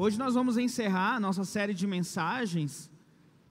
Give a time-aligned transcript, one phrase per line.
[0.00, 2.88] Hoje nós vamos encerrar a nossa série de mensagens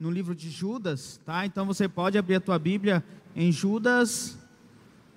[0.00, 1.44] no livro de Judas, tá?
[1.44, 3.04] Então você pode abrir a tua Bíblia
[3.36, 4.38] em Judas,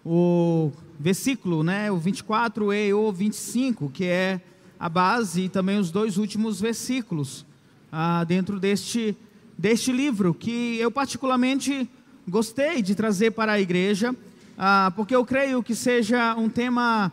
[0.06, 4.42] o versículo, né, o 24 e o 25, que é
[4.78, 7.46] a base e também os dois últimos versículos
[7.90, 9.16] ah, dentro deste,
[9.58, 11.90] deste livro, que eu particularmente
[12.28, 14.14] gostei de trazer para a igreja,
[14.58, 17.10] ah, porque eu creio que seja um tema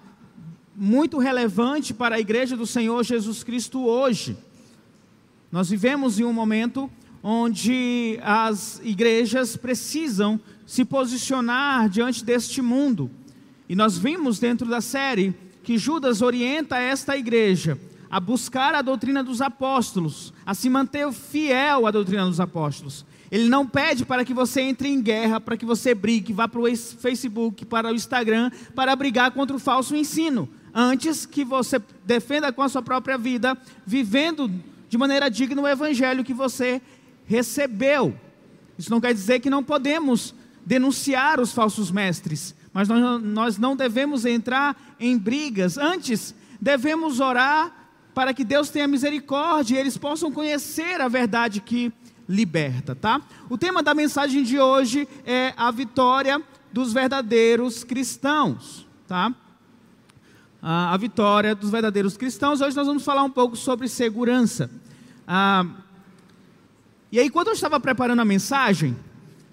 [0.78, 4.36] muito relevante para a igreja do Senhor Jesus Cristo hoje.
[5.50, 6.88] Nós vivemos em um momento
[7.20, 13.10] onde as igrejas precisam se posicionar diante deste mundo.
[13.68, 17.76] E nós vimos dentro da série que Judas orienta esta igreja
[18.08, 23.04] a buscar a doutrina dos apóstolos, a se manter fiel à doutrina dos apóstolos.
[23.30, 26.60] Ele não pede para que você entre em guerra, para que você brigue, vá para
[26.60, 32.52] o Facebook, para o Instagram, para brigar contra o falso ensino antes que você defenda
[32.52, 34.50] com a sua própria vida, vivendo
[34.88, 36.80] de maneira digna o evangelho que você
[37.26, 38.18] recebeu.
[38.78, 43.74] Isso não quer dizer que não podemos denunciar os falsos mestres, mas nós, nós não
[43.74, 45.76] devemos entrar em brigas.
[45.76, 47.74] Antes, devemos orar
[48.14, 51.92] para que Deus tenha misericórdia e eles possam conhecer a verdade que
[52.28, 53.22] liberta, tá?
[53.48, 59.34] O tema da mensagem de hoje é a vitória dos verdadeiros cristãos, tá?
[60.62, 62.60] A vitória dos verdadeiros cristãos.
[62.60, 64.70] Hoje nós vamos falar um pouco sobre segurança.
[65.26, 65.64] Ah,
[67.10, 68.96] e aí, quando eu estava preparando a mensagem,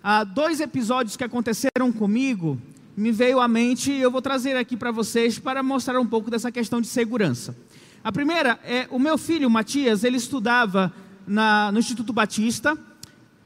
[0.04, 2.60] ah, dois episódios que aconteceram comigo
[2.98, 6.32] me veio à mente e eu vou trazer aqui para vocês para mostrar um pouco
[6.32, 7.56] dessa questão de segurança.
[8.04, 10.94] A primeira é o meu filho Matias, ele estudava
[11.28, 12.78] na, no Instituto Batista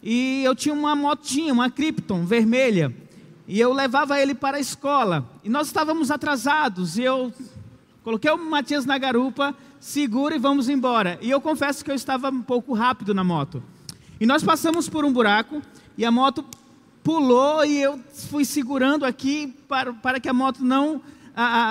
[0.04, 2.94] e eu tinha uma motinha, uma Krypton vermelha.
[3.48, 5.28] E eu levava ele para a escola.
[5.44, 7.00] E nós estávamos atrasados.
[7.00, 7.34] E eu
[8.04, 11.18] coloquei o Matias na garupa, seguro e vamos embora.
[11.22, 13.64] E eu confesso que eu estava um pouco rápido na moto.
[14.20, 15.62] E nós passamos por um buraco
[15.98, 16.44] e a moto
[17.04, 18.00] pulou e eu
[18.30, 21.02] fui segurando aqui para, para que a moto não,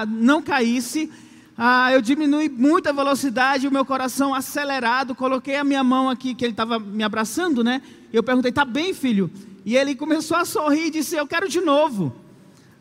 [0.09, 1.12] não caísse.
[1.56, 5.15] Ah, eu diminui muito a velocidade, o meu coração acelerado.
[5.15, 7.83] Coloquei a minha mão aqui, que ele estava me abraçando, né?
[8.12, 9.31] E eu perguntei: "Tá bem, filho?"
[9.69, 12.15] E ele começou a sorrir e disse: Eu quero de novo.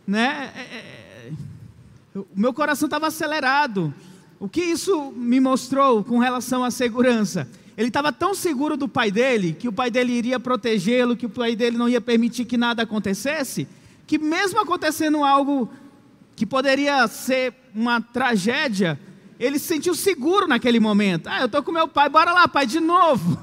[0.08, 0.54] Né?
[0.56, 1.07] É, é,
[2.18, 3.94] o meu coração estava acelerado.
[4.40, 7.48] O que isso me mostrou com relação à segurança?
[7.78, 11.30] Ele estava tão seguro do pai dele, que o pai dele iria protegê-lo, que o
[11.30, 13.68] pai dele não ia permitir que nada acontecesse,
[14.08, 15.70] que mesmo acontecendo algo
[16.36, 19.00] que poderia ser uma tragédia,
[19.40, 21.28] ele se sentiu seguro naquele momento.
[21.28, 23.40] Ah, eu estou com meu pai, bora lá, pai, de novo.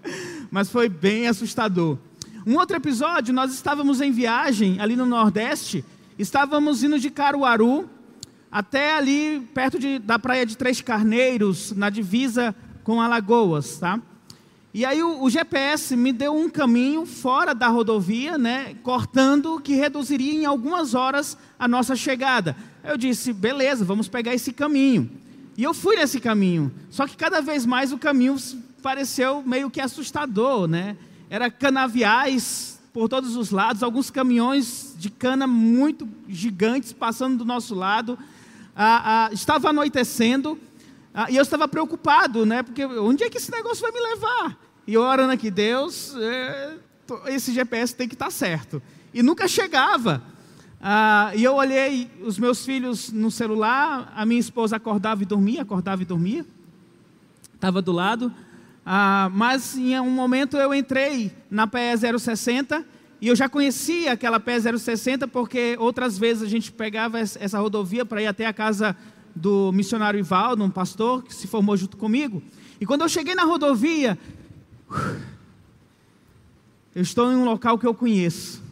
[0.50, 1.96] Mas foi bem assustador.
[2.46, 5.84] Um outro episódio, nós estávamos em viagem ali no Nordeste,
[6.18, 7.88] estávamos indo de Caruaru
[8.50, 12.54] até ali perto de, da praia de Três Carneiros, na divisa
[12.84, 14.00] com Alagoas, tá?
[14.72, 19.74] E aí o, o, GPS me deu um caminho fora da rodovia, né, cortando, que
[19.74, 22.56] reduziria em algumas horas a nossa chegada.
[22.84, 25.10] Eu disse, beleza, vamos pegar esse caminho.
[25.56, 26.72] E eu fui nesse caminho.
[26.90, 28.36] Só que cada vez mais o caminho
[28.82, 30.96] pareceu meio que assustador, né?
[31.30, 37.74] era canaviais por todos os lados, alguns caminhões de cana muito gigantes passando do nosso
[37.74, 38.18] lado.
[38.80, 40.56] Ah, ah, estava anoitecendo
[41.12, 42.62] ah, e eu estava preocupado, né?
[42.62, 44.56] Porque onde é que esse negócio vai me levar?
[44.86, 46.76] E orando aqui, Deus, é,
[47.26, 48.80] esse GPS tem que estar certo.
[49.12, 50.22] E nunca chegava.
[51.34, 56.02] E eu olhei os meus filhos no celular, a minha esposa acordava e dormia, acordava
[56.02, 56.46] e dormia.
[57.52, 58.32] Estava do lado.
[59.32, 62.86] Mas em um momento eu entrei na PE 060
[63.20, 68.04] e eu já conhecia aquela PE 060 porque outras vezes a gente pegava essa rodovia
[68.04, 68.96] para ir até a casa
[69.34, 72.42] do missionário Ivaldo, um pastor que se formou junto comigo.
[72.80, 74.16] E quando eu cheguei na rodovia,
[76.94, 78.62] eu estou em um local que eu conheço.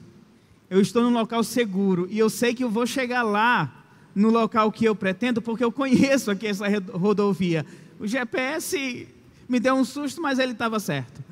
[0.70, 3.84] Eu estou num local seguro e eu sei que eu vou chegar lá
[4.14, 7.66] no local que eu pretendo porque eu conheço aqui essa rodovia.
[7.98, 9.08] O GPS
[9.48, 11.25] me deu um susto, mas ele estava certo.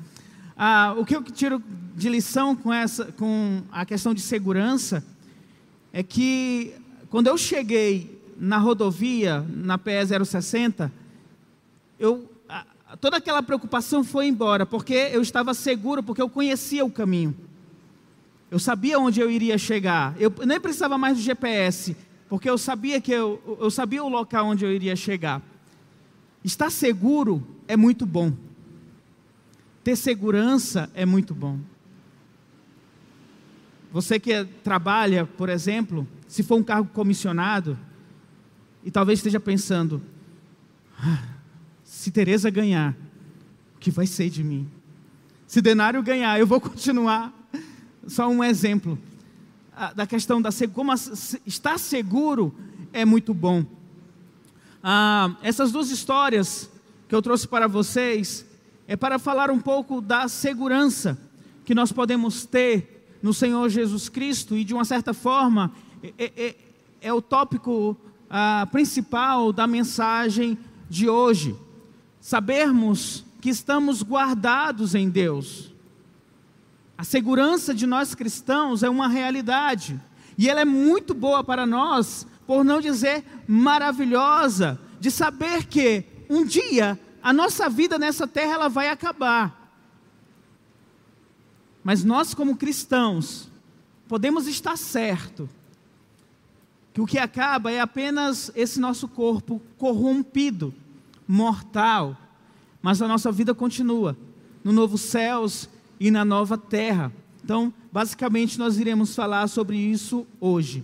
[0.57, 1.61] Ah, o que eu tiro
[1.95, 5.03] de lição com, essa, com a questão de segurança
[5.91, 6.73] é que
[7.09, 10.91] quando eu cheguei na rodovia, na PE 060,
[11.99, 12.29] eu,
[12.99, 17.35] toda aquela preocupação foi embora, porque eu estava seguro, porque eu conhecia o caminho.
[18.49, 20.15] Eu sabia onde eu iria chegar.
[20.19, 21.95] Eu nem precisava mais do GPS,
[22.29, 25.41] porque eu sabia que eu, eu sabia o local onde eu iria chegar.
[26.43, 28.31] Estar seguro é muito bom.
[29.85, 31.59] Ter segurança é muito bom.
[33.91, 37.77] Você que trabalha, por exemplo, se for um cargo comissionado,
[38.83, 40.01] e talvez esteja pensando:
[40.97, 41.23] ah,
[41.83, 42.97] se Teresa ganhar,
[43.75, 44.67] o que vai ser de mim?
[45.45, 47.31] Se Denário ganhar, eu vou continuar.
[48.07, 48.97] Só um exemplo
[49.95, 50.91] da questão da como
[51.45, 52.55] estar seguro
[52.91, 53.63] é muito bom.
[54.81, 56.71] Ah, essas duas histórias
[57.07, 58.47] que eu trouxe para vocês
[58.87, 61.17] é para falar um pouco da segurança
[61.63, 65.71] que nós podemos ter no Senhor Jesus Cristo e de uma certa forma
[66.17, 66.55] é, é,
[67.01, 67.97] é o tópico
[68.29, 70.57] ah, principal da mensagem
[70.89, 71.55] de hoje.
[72.21, 75.73] Sabermos que estamos guardados em Deus.
[76.97, 79.99] A segurança de nós cristãos é uma realidade
[80.37, 86.45] e ela é muito boa para nós, por não dizer maravilhosa, de saber que um
[86.45, 89.73] dia a nossa vida nessa terra ela vai acabar.
[91.83, 93.49] Mas nós como cristãos
[94.07, 95.49] podemos estar certo
[96.93, 100.71] que o que acaba é apenas esse nosso corpo corrompido,
[101.27, 102.15] mortal,
[102.79, 104.15] mas a nossa vida continua
[104.63, 105.67] no novo céus
[105.99, 107.11] e na nova terra.
[107.43, 110.83] Então, basicamente nós iremos falar sobre isso hoje.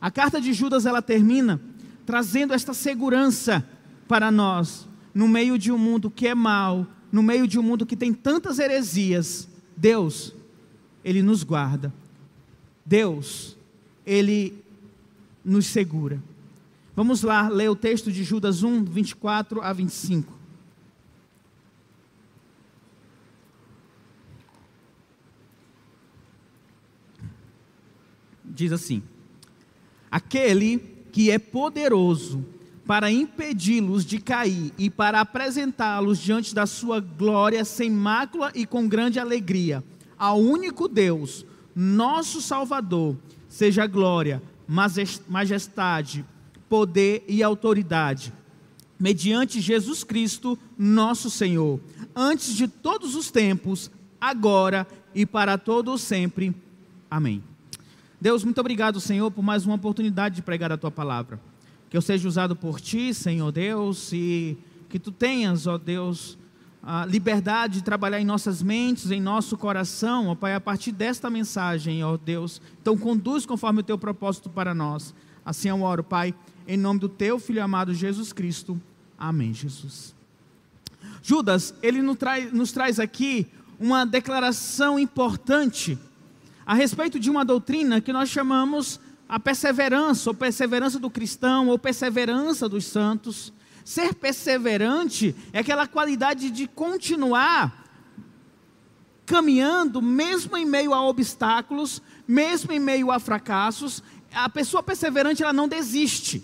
[0.00, 1.60] A carta de Judas ela termina
[2.06, 3.68] trazendo esta segurança
[4.06, 7.84] para nós no meio de um mundo que é mau, no meio de um mundo
[7.84, 9.48] que tem tantas heresias.
[9.76, 10.34] Deus,
[11.04, 11.92] ele nos guarda.
[12.84, 13.56] Deus,
[14.06, 14.62] ele
[15.44, 16.22] nos segura.
[16.94, 20.32] Vamos lá ler o texto de Judas 1, 24 a 25.
[28.44, 29.02] Diz assim:
[30.10, 30.78] Aquele
[31.12, 32.44] que é poderoso
[32.86, 38.88] para impedi-los de cair e para apresentá-los diante da sua glória sem mácula e com
[38.88, 39.84] grande alegria,
[40.18, 43.16] ao único Deus, nosso Salvador,
[43.48, 44.42] seja glória,
[45.28, 46.24] majestade,
[46.68, 48.32] poder e autoridade,
[48.98, 51.80] mediante Jesus Cristo, nosso Senhor,
[52.14, 53.90] antes de todos os tempos,
[54.20, 56.54] agora e para todo sempre.
[57.10, 57.42] Amém.
[58.20, 61.40] Deus, muito obrigado, Senhor, por mais uma oportunidade de pregar a tua palavra.
[61.90, 64.56] Que eu seja usado por ti, Senhor Deus, e
[64.88, 66.38] que tu tenhas, ó Deus,
[66.82, 71.28] a liberdade de trabalhar em nossas mentes, em nosso coração, ó Pai, a partir desta
[71.28, 72.62] mensagem, ó Deus.
[72.80, 75.14] Então, conduz conforme o teu propósito para nós.
[75.44, 76.34] Assim eu oro, Pai,
[76.66, 78.80] em nome do teu Filho amado Jesus Cristo.
[79.18, 80.14] Amém, Jesus.
[81.22, 83.46] Judas, ele nos traz, nos traz aqui
[83.78, 85.98] uma declaração importante
[86.64, 91.78] a respeito de uma doutrina que nós chamamos a perseverança, ou perseverança do cristão, ou
[91.78, 93.52] perseverança dos santos.
[93.84, 97.86] Ser perseverante é aquela qualidade de continuar
[99.24, 104.02] caminhando, mesmo em meio a obstáculos, mesmo em meio a fracassos.
[104.34, 106.42] A pessoa perseverante, ela não desiste.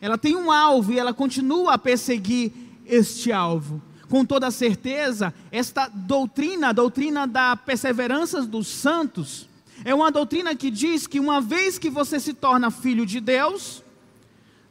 [0.00, 2.50] Ela tem um alvo e ela continua a perseguir
[2.86, 3.82] este alvo.
[4.08, 9.46] Com toda certeza, esta doutrina, a doutrina da perseverança dos santos,
[9.84, 13.84] é uma doutrina que diz que uma vez que você se torna filho de Deus,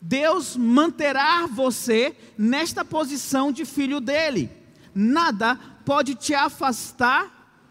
[0.01, 4.49] Deus manterá você nesta posição de filho dele.
[4.93, 5.55] Nada
[5.85, 7.61] pode te afastar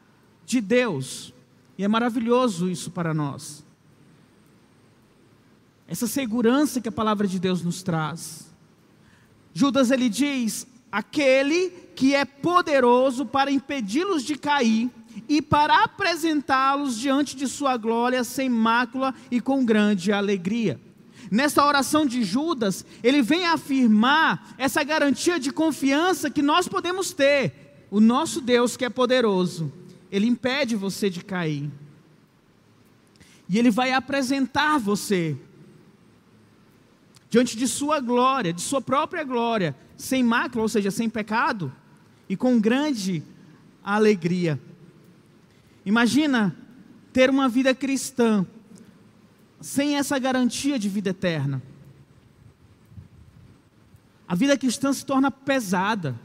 [0.47, 1.35] de Deus.
[1.77, 3.65] E é maravilhoso isso para nós.
[5.89, 8.51] Essa segurança que a palavra de Deus nos traz.
[9.53, 14.91] Judas ele diz: aquele que é poderoso para impedi-los de cair
[15.29, 20.81] e para apresentá-los diante de sua glória sem mácula e com grande alegria.
[21.31, 27.87] Nessa oração de Judas, ele vem afirmar essa garantia de confiança que nós podemos ter.
[27.91, 29.73] O nosso Deus, que é poderoso,
[30.11, 31.71] ele impede você de cair.
[33.49, 35.37] E ele vai apresentar você
[37.31, 41.73] diante de sua glória, de sua própria glória, sem mácula, ou seja, sem pecado,
[42.29, 43.23] e com grande
[43.83, 44.61] alegria.
[45.85, 46.57] Imagina
[47.13, 48.47] ter uma vida cristã
[49.61, 51.63] sem essa garantia de vida eterna.
[54.27, 56.19] A vida cristã se torna pesada,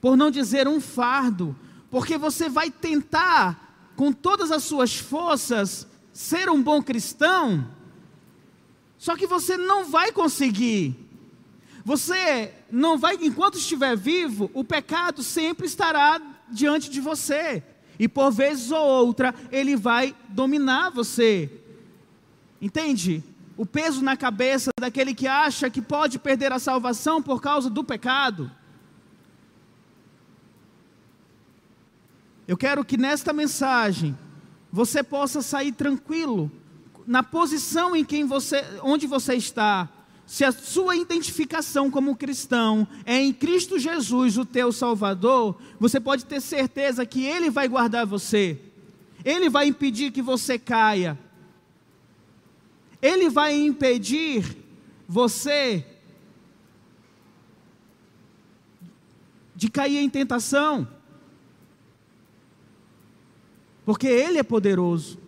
[0.00, 1.54] por não dizer um fardo,
[1.90, 7.68] porque você vai tentar, com todas as suas forças, ser um bom cristão,
[9.00, 10.94] só que você não vai conseguir.
[11.82, 17.62] Você não vai, enquanto estiver vivo, o pecado sempre estará diante de você,
[18.00, 21.50] e por vezes ou outra ele vai dominar você.
[22.58, 23.22] Entende?
[23.58, 27.84] O peso na cabeça daquele que acha que pode perder a salvação por causa do
[27.84, 28.50] pecado.
[32.48, 34.16] Eu quero que nesta mensagem
[34.72, 36.50] você possa sair tranquilo
[37.06, 39.86] na posição em quem você, onde você está,
[40.30, 46.24] se a sua identificação como cristão é em Cristo Jesus, o teu Salvador, você pode
[46.24, 48.56] ter certeza que Ele vai guardar você,
[49.24, 51.18] Ele vai impedir que você caia,
[53.02, 54.56] Ele vai impedir
[55.08, 55.84] você
[59.56, 60.86] de cair em tentação,
[63.84, 65.18] porque Ele é poderoso.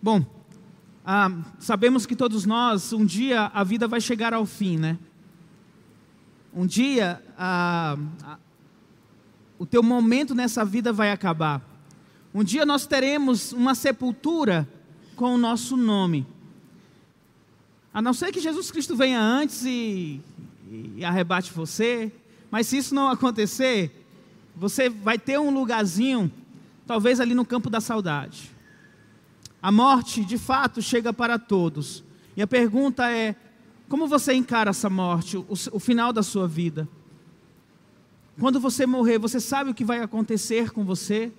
[0.00, 0.33] Bom,
[1.04, 4.98] ah, sabemos que todos nós, um dia a vida vai chegar ao fim, né?
[6.54, 7.98] Um dia ah,
[9.58, 11.60] o teu momento nessa vida vai acabar.
[12.32, 14.66] Um dia nós teremos uma sepultura
[15.14, 16.26] com o nosso nome.
[17.92, 20.22] A não ser que Jesus Cristo venha antes e,
[20.96, 22.10] e arrebate você,
[22.50, 24.06] mas se isso não acontecer,
[24.56, 26.32] você vai ter um lugarzinho,
[26.86, 28.53] talvez ali no campo da saudade.
[29.64, 32.04] A morte, de fato, chega para todos.
[32.36, 33.34] E a pergunta é:
[33.88, 36.86] como você encara essa morte, o, o final da sua vida?
[38.38, 41.32] Quando você morrer, você sabe o que vai acontecer com você?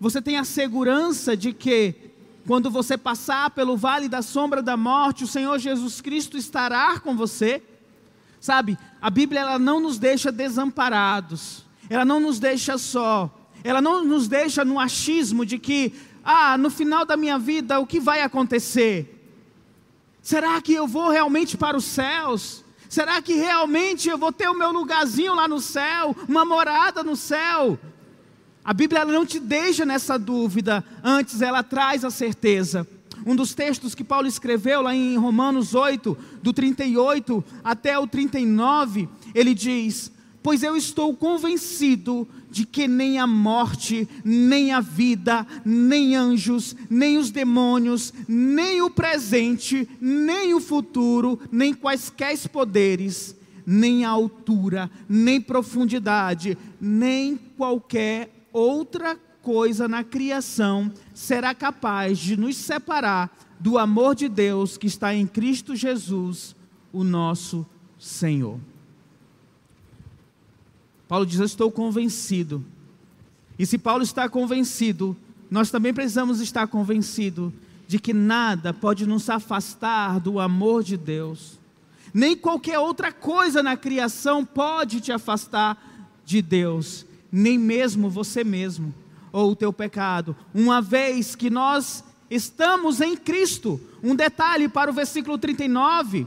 [0.00, 1.94] Você tem a segurança de que,
[2.48, 7.16] quando você passar pelo vale da sombra da morte, o Senhor Jesus Cristo estará com
[7.16, 7.62] você?
[8.40, 13.32] Sabe, a Bíblia ela não nos deixa desamparados, ela não nos deixa só,
[13.62, 15.92] ela não nos deixa no achismo de que
[16.30, 19.18] ah, no final da minha vida, o que vai acontecer?
[20.20, 22.62] Será que eu vou realmente para os céus?
[22.86, 27.16] Será que realmente eu vou ter o meu lugarzinho lá no céu, uma morada no
[27.16, 27.78] céu?
[28.62, 32.86] A Bíblia não te deixa nessa dúvida, antes ela traz a certeza.
[33.24, 39.08] Um dos textos que Paulo escreveu lá em Romanos 8, do 38 até o 39,
[39.34, 46.16] ele diz: Pois eu estou convencido de que nem a morte, nem a vida, nem
[46.16, 53.36] anjos, nem os demônios, nem o presente, nem o futuro, nem quaisquer poderes,
[53.66, 62.56] nem a altura, nem profundidade, nem qualquer outra coisa na criação será capaz de nos
[62.56, 66.54] separar do amor de Deus que está em Cristo Jesus,
[66.92, 67.66] o nosso
[67.98, 68.58] Senhor.
[71.08, 72.64] Paulo diz: Eu estou convencido.
[73.58, 75.16] E se Paulo está convencido,
[75.50, 77.52] nós também precisamos estar convencidos
[77.88, 81.58] de que nada pode nos afastar do amor de Deus.
[82.12, 88.94] Nem qualquer outra coisa na criação pode te afastar de Deus, nem mesmo você mesmo
[89.32, 90.36] ou o teu pecado.
[90.54, 96.26] Uma vez que nós estamos em Cristo, um detalhe para o versículo 39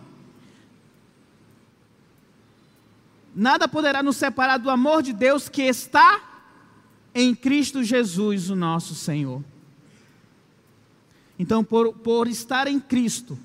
[3.36, 6.22] nada poderá nos separar do amor de Deus que está
[7.14, 9.44] em Cristo Jesus, o nosso Senhor.
[11.38, 13.38] Então, por, por estar em Cristo,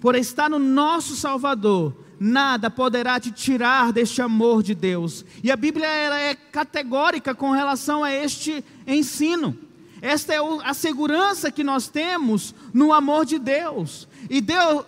[0.00, 5.24] por estar no nosso Salvador, nada poderá te tirar deste amor de Deus.
[5.42, 9.56] E a Bíblia ela é categórica com relação a este ensino.
[10.02, 14.08] Esta é a segurança que nós temos no amor de Deus.
[14.30, 14.84] E Deus,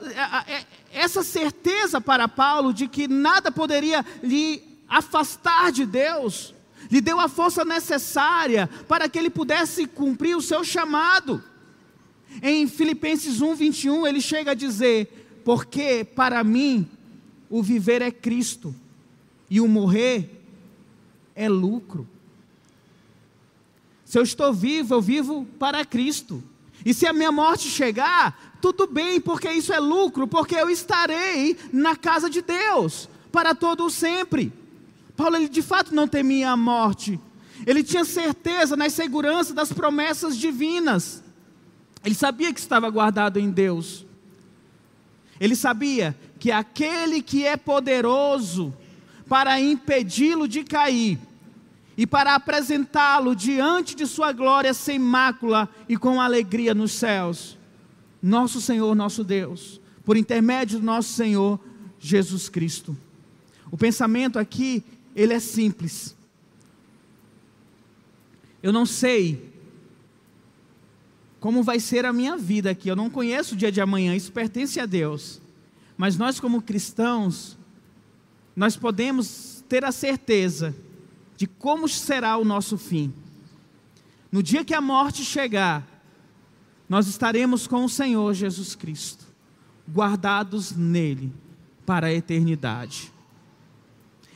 [0.93, 6.55] essa certeza para Paulo de que nada poderia lhe afastar de Deus,
[6.91, 11.43] lhe deu a força necessária para que ele pudesse cumprir o seu chamado.
[12.43, 16.87] Em Filipenses 1, 21, ele chega a dizer: Porque para mim
[17.49, 18.75] o viver é Cristo
[19.51, 20.43] e o morrer
[21.35, 22.07] é lucro.
[24.05, 26.43] Se eu estou vivo, eu vivo para Cristo.
[26.85, 31.59] E se a minha morte chegar, tudo bem, porque isso é lucro, porque eu estarei
[31.73, 34.53] na casa de Deus para todo o sempre.
[35.17, 37.19] Paulo, ele de fato não temia a morte,
[37.67, 41.25] ele tinha certeza na segurança das promessas divinas,
[42.05, 44.07] ele sabia que estava guardado em Deus,
[45.41, 48.73] ele sabia que aquele que é poderoso
[49.29, 51.19] para impedi-lo de cair,
[51.97, 57.61] e para apresentá-lo diante de Sua glória sem mácula e com alegria nos céus
[58.23, 61.59] nosso Senhor, nosso Deus, por intermédio do nosso Senhor
[61.99, 62.97] Jesus Cristo.
[63.71, 66.15] O pensamento aqui, ele é simples.
[68.63, 69.51] Eu não sei
[71.41, 74.31] como vai ser a minha vida aqui, eu não conheço o dia de amanhã, isso
[74.31, 75.41] pertence a Deus.
[75.97, 77.59] Mas nós como cristãos,
[78.55, 80.73] nós podemos ter a certeza
[81.37, 83.13] de como será o nosso fim.
[84.31, 85.85] No dia que a morte chegar,
[86.93, 89.25] nós estaremos com o Senhor Jesus Cristo,
[89.91, 91.33] guardados nele
[91.87, 93.11] para a eternidade.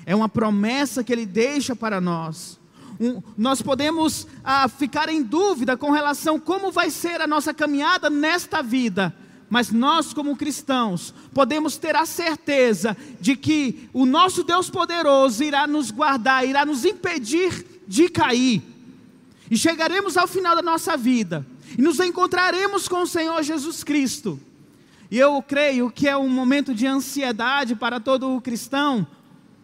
[0.07, 2.59] É uma promessa que ele deixa para nós.
[2.99, 8.09] Um, nós podemos ah, ficar em dúvida com relação como vai ser a nossa caminhada
[8.09, 9.15] nesta vida,
[9.51, 15.67] Mas nós, como cristãos, podemos ter a certeza de que o nosso Deus poderoso irá
[15.67, 18.63] nos guardar, irá nos impedir de cair.
[19.51, 21.47] E chegaremos ao final da nossa vida
[21.77, 24.41] e nos encontraremos com o Senhor Jesus Cristo.
[25.11, 29.07] E eu creio que é um momento de ansiedade para todo cristão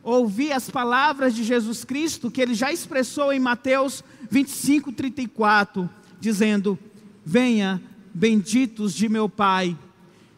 [0.03, 5.89] ouvir as palavras de Jesus Cristo que ele já expressou em Mateus 25, 34,
[6.21, 6.79] dizendo:
[7.25, 9.77] Venha, benditos de meu Pai,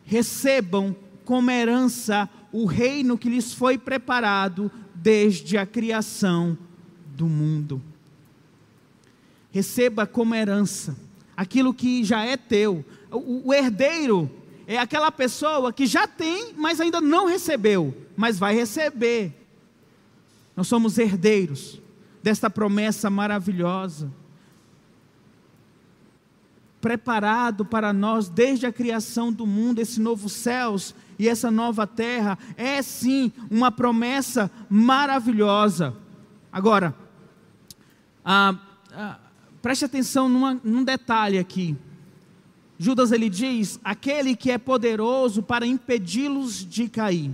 [0.04, 6.56] recebam como herança o reino que lhes foi preparado desde a criação
[7.16, 7.82] do mundo.
[9.50, 11.03] Receba como herança
[11.36, 12.84] aquilo que já é teu.
[13.10, 14.30] O, o herdeiro
[14.66, 19.32] é aquela pessoa que já tem, mas ainda não recebeu, mas vai receber.
[20.56, 21.80] Nós somos herdeiros
[22.22, 24.10] desta promessa maravilhosa
[26.84, 32.38] preparado para nós desde a criação do mundo, esse novo céus e essa nova terra,
[32.58, 35.96] é sim uma promessa maravilhosa.
[36.52, 36.94] Agora,
[38.22, 38.54] ah,
[39.64, 41.74] preste atenção numa, num detalhe aqui.
[42.78, 47.30] Judas ele diz: aquele que é poderoso para impedi-los de cair.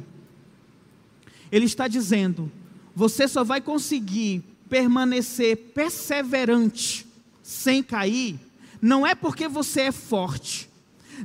[1.51, 2.49] Ele está dizendo:
[2.95, 7.05] você só vai conseguir permanecer perseverante
[7.43, 8.39] sem cair
[8.81, 10.70] não é porque você é forte,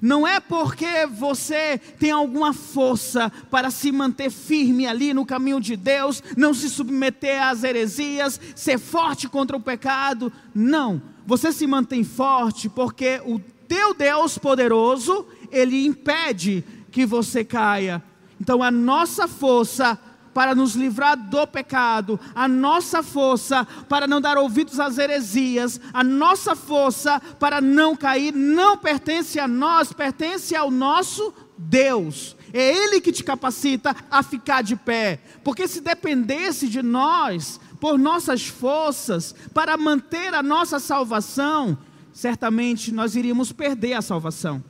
[0.01, 5.75] não é porque você tem alguma força para se manter firme ali no caminho de
[5.75, 10.31] Deus, não se submeter às heresias, ser forte contra o pecado.
[10.53, 18.03] Não, você se mantém forte porque o teu Deus poderoso, ele impede que você caia.
[18.39, 19.99] Então a nossa força
[20.35, 26.03] para nos livrar do pecado, a nossa força para não dar ouvidos às heresias, a
[26.03, 32.35] nossa força para não cair, não pertence a nós, pertence ao nosso Deus.
[32.51, 37.97] É Ele que te capacita a ficar de pé, porque se dependesse de nós, por
[37.97, 41.77] nossas forças, para manter a nossa salvação,
[42.11, 44.61] certamente nós iríamos perder a salvação,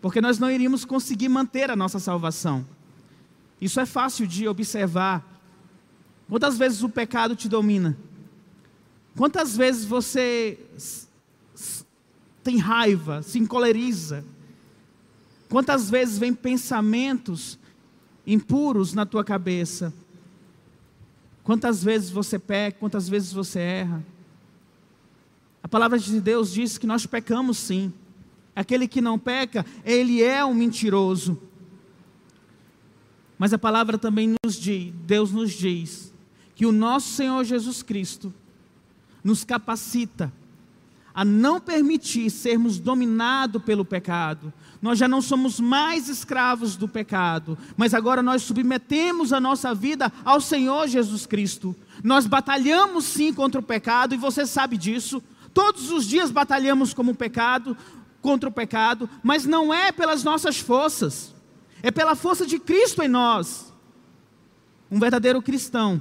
[0.00, 2.77] porque nós não iríamos conseguir manter a nossa salvação.
[3.60, 5.24] Isso é fácil de observar.
[6.28, 7.96] Quantas vezes o pecado te domina?
[9.16, 10.58] Quantas vezes você
[12.42, 14.24] tem raiva, se encoleriza?
[15.48, 17.58] Quantas vezes vem pensamentos
[18.26, 19.92] impuros na tua cabeça?
[21.42, 24.04] Quantas vezes você peca, quantas vezes você erra?
[25.62, 27.92] A palavra de Deus diz que nós pecamos sim.
[28.54, 31.40] Aquele que não peca, ele é um mentiroso.
[33.38, 36.12] Mas a palavra também nos diz, Deus nos diz,
[36.54, 38.34] que o nosso Senhor Jesus Cristo
[39.22, 40.32] nos capacita
[41.14, 44.52] a não permitir sermos dominados pelo pecado.
[44.80, 50.12] Nós já não somos mais escravos do pecado, mas agora nós submetemos a nossa vida
[50.24, 51.74] ao Senhor Jesus Cristo.
[52.04, 55.20] Nós batalhamos sim contra o pecado e você sabe disso.
[55.52, 57.76] Todos os dias batalhamos como pecado,
[58.22, 61.34] contra o pecado, mas não é pelas nossas forças
[61.82, 63.72] é pela força de Cristo em nós.
[64.90, 66.00] Um verdadeiro cristão,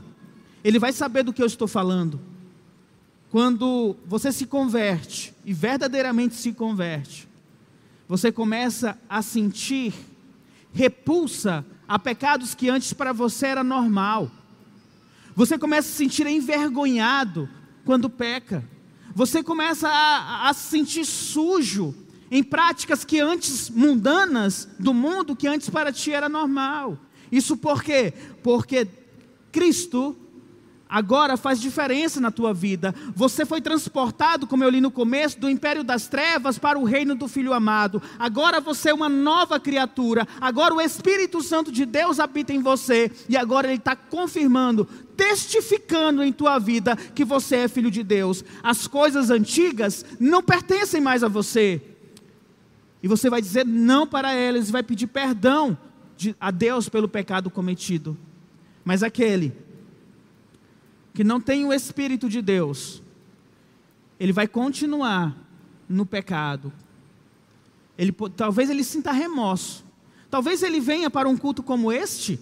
[0.64, 2.20] ele vai saber do que eu estou falando.
[3.30, 7.28] Quando você se converte, e verdadeiramente se converte,
[8.08, 9.94] você começa a sentir
[10.74, 14.30] repulsa a pecados que antes para você era normal.
[15.36, 17.50] Você começa a se sentir envergonhado
[17.84, 18.64] quando peca.
[19.14, 21.96] Você começa a, a se sentir sujo
[22.30, 26.98] em práticas que antes mundanas do mundo, que antes para ti era normal.
[27.32, 28.14] Isso por quê?
[28.44, 28.88] Porque
[29.52, 30.16] Cristo
[30.90, 32.96] agora faz diferença na tua vida.
[33.14, 37.16] Você foi transportado, como eu li no começo, do império das trevas para o reino
[37.16, 38.02] do Filho amado.
[38.18, 40.28] Agora você é uma nova criatura.
[40.40, 43.12] Agora o Espírito Santo de Deus habita em você.
[43.28, 44.86] E agora ele está confirmando,
[45.16, 48.44] testificando em tua vida que você é filho de Deus.
[48.64, 51.97] As coisas antigas não pertencem mais a você.
[53.08, 55.78] E você vai dizer não para eles e vai pedir perdão
[56.18, 58.18] de, a Deus pelo pecado cometido.
[58.84, 59.54] Mas aquele
[61.14, 63.02] que não tem o Espírito de Deus,
[64.20, 65.38] ele vai continuar
[65.88, 66.74] no pecado.
[67.98, 69.86] Ele, talvez ele sinta remorso.
[70.30, 72.38] Talvez ele venha para um culto como este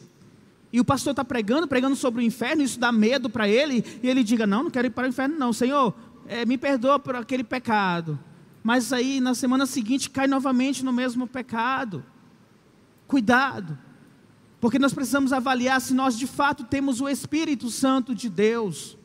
[0.74, 4.10] e o pastor está pregando, pregando sobre o inferno, isso dá medo para ele, e
[4.10, 5.94] ele diga: Não, não quero ir para o inferno, não, Senhor,
[6.28, 8.18] é, me perdoa por aquele pecado
[8.66, 12.04] mas aí na semana seguinte cai novamente no mesmo pecado.
[13.06, 13.78] Cuidado,
[14.60, 18.98] porque nós precisamos avaliar se nós de fato temos o Espírito Santo de Deus.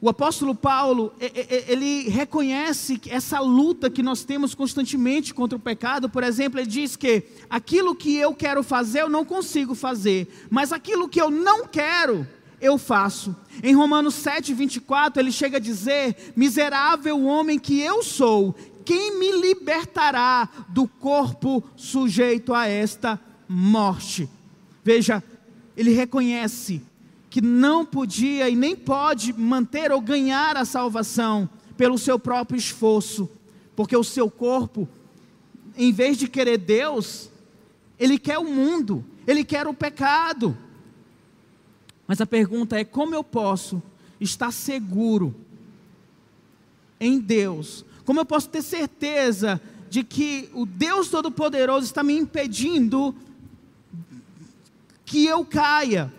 [0.00, 6.08] o apóstolo Paulo, ele reconhece essa luta que nós temos constantemente contra o pecado.
[6.08, 10.72] Por exemplo, ele diz que aquilo que eu quero fazer, eu não consigo fazer, mas
[10.72, 12.26] aquilo que eu não quero,
[12.60, 13.34] eu faço.
[13.62, 19.32] Em Romanos 7, 24, ele chega a dizer: Miserável homem que eu sou, quem me
[19.40, 24.28] libertará do corpo sujeito a esta morte?
[24.84, 25.22] Veja,
[25.76, 26.82] ele reconhece
[27.28, 33.28] que não podia e nem pode manter ou ganhar a salvação pelo seu próprio esforço,
[33.74, 34.88] porque o seu corpo,
[35.76, 37.28] em vez de querer Deus,
[37.98, 40.56] ele quer o mundo, ele quer o pecado.
[42.06, 43.82] Mas a pergunta é: como eu posso
[44.20, 45.34] estar seguro
[47.00, 47.84] em Deus?
[48.04, 53.14] Como eu posso ter certeza de que o Deus Todo-Poderoso está me impedindo
[55.04, 56.12] que eu caia?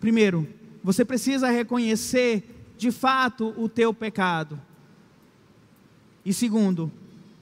[0.00, 0.46] Primeiro,
[0.82, 4.60] você precisa reconhecer de fato o teu pecado.
[6.24, 6.92] E segundo,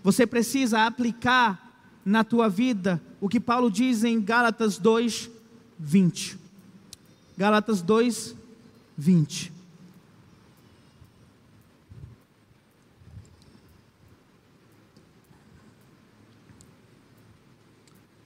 [0.02, 1.64] você precisa aplicar
[2.04, 5.30] na tua vida o que Paulo diz em Gálatas 2,
[5.78, 6.38] 20.
[7.36, 8.34] Gálatas 2,
[8.96, 9.52] 20.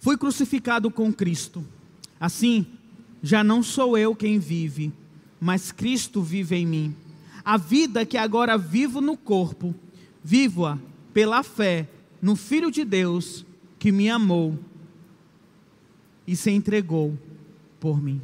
[0.00, 1.64] Fui crucificado com Cristo.
[2.20, 2.66] Assim,
[3.22, 4.92] já não sou eu quem vive,
[5.40, 6.96] mas Cristo vive em mim.
[7.44, 9.74] A vida que agora vivo no corpo,
[10.22, 10.78] vivo-a
[11.12, 11.88] pela fé
[12.20, 13.44] no Filho de Deus
[13.78, 14.58] que me amou
[16.26, 17.18] e se entregou
[17.80, 18.20] por mim.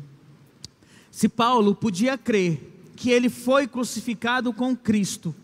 [1.10, 2.60] Se Paulo podia crer
[2.96, 5.34] que ele foi crucificado com Cristo,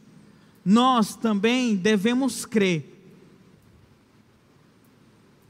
[0.64, 2.86] nós também devemos crer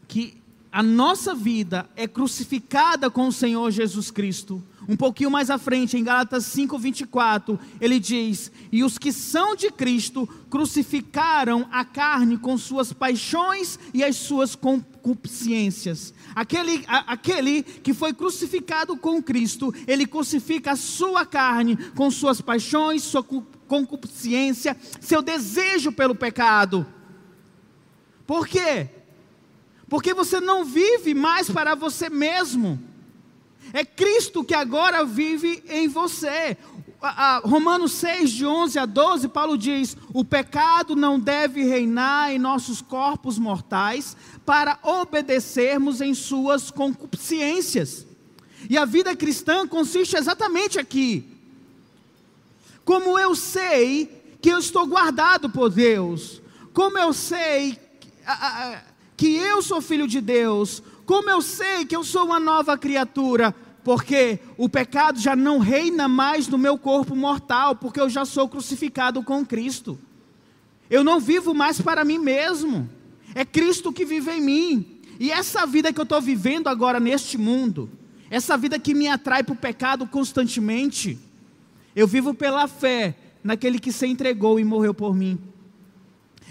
[0.07, 0.40] que
[0.72, 4.62] a nossa vida é crucificada com o Senhor Jesus Cristo.
[4.88, 9.70] Um pouquinho mais à frente, em Gálatas 5:24, ele diz: "E os que são de
[9.70, 17.92] Cristo crucificaram a carne com suas paixões e as suas concupiscências." Aquele, a, aquele que
[17.92, 23.24] foi crucificado com Cristo, ele crucifica a sua carne com suas paixões, sua
[23.66, 26.87] concupiscência, seu desejo pelo pecado.
[28.26, 28.88] Por quê?
[29.90, 32.81] Porque você não vive mais para você mesmo.
[33.72, 36.57] É Cristo que agora vive em você.
[37.42, 42.81] Romanos 6, de 11 a 12, Paulo diz: O pecado não deve reinar em nossos
[42.81, 48.07] corpos mortais para obedecermos em suas concupiscências.
[48.68, 51.26] E a vida cristã consiste exatamente aqui.
[52.85, 56.40] Como eu sei que eu estou guardado por Deus,
[56.72, 57.79] como eu sei
[59.20, 63.54] que eu sou filho de Deus, como eu sei que eu sou uma nova criatura,
[63.85, 68.48] porque o pecado já não reina mais no meu corpo mortal, porque eu já sou
[68.48, 69.98] crucificado com Cristo.
[70.88, 72.88] Eu não vivo mais para mim mesmo,
[73.35, 75.00] é Cristo que vive em mim.
[75.18, 77.90] E essa vida que eu estou vivendo agora neste mundo,
[78.30, 81.18] essa vida que me atrai para o pecado constantemente,
[81.94, 85.38] eu vivo pela fé naquele que se entregou e morreu por mim.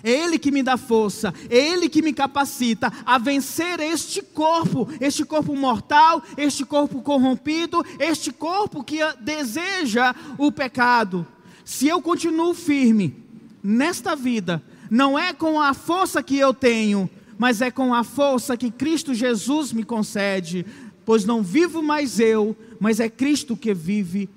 [0.03, 4.87] É Ele que me dá força, é Ele que me capacita a vencer este corpo,
[4.99, 11.27] este corpo mortal, este corpo corrompido, este corpo que deseja o pecado.
[11.63, 13.15] Se eu continuo firme
[13.63, 18.57] nesta vida, não é com a força que eu tenho, mas é com a força
[18.57, 20.65] que Cristo Jesus me concede,
[21.05, 24.29] pois não vivo mais eu, mas é Cristo que vive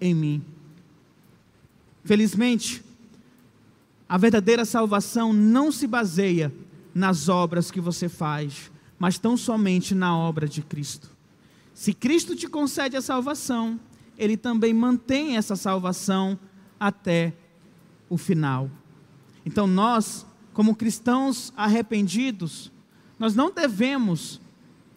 [0.00, 0.42] em mim.
[2.04, 2.82] Felizmente,
[4.08, 6.52] a verdadeira salvação não se baseia
[6.94, 11.10] nas obras que você faz, mas tão somente na obra de Cristo.
[11.74, 13.78] Se Cristo te concede a salvação,
[14.16, 16.38] Ele também mantém essa salvação
[16.80, 17.34] até
[18.08, 18.70] o final.
[19.44, 22.72] Então nós, como cristãos arrependidos,
[23.18, 24.40] nós não devemos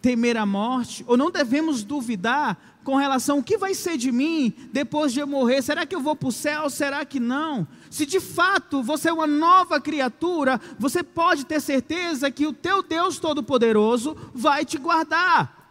[0.02, 4.52] temer a morte, ou não devemos duvidar com relação ao que vai ser de mim
[4.72, 5.62] depois de eu morrer.
[5.62, 6.68] Será que eu vou para o céu?
[6.68, 7.66] Será que não?
[7.88, 12.82] Se de fato você é uma nova criatura, você pode ter certeza que o teu
[12.82, 15.70] Deus Todo-Poderoso vai te guardar,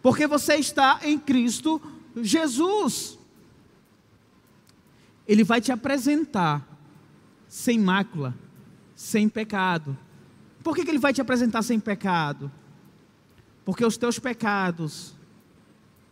[0.00, 1.82] porque você está em Cristo
[2.16, 3.18] Jesus.
[5.26, 6.66] Ele vai te apresentar
[7.48, 8.34] sem mácula,
[8.94, 9.96] sem pecado.
[10.62, 12.50] Por que, que ele vai te apresentar sem pecado?
[13.72, 15.14] Porque os teus pecados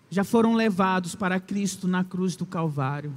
[0.08, 3.12] já foram levados para Cristo na cruz do Calvário.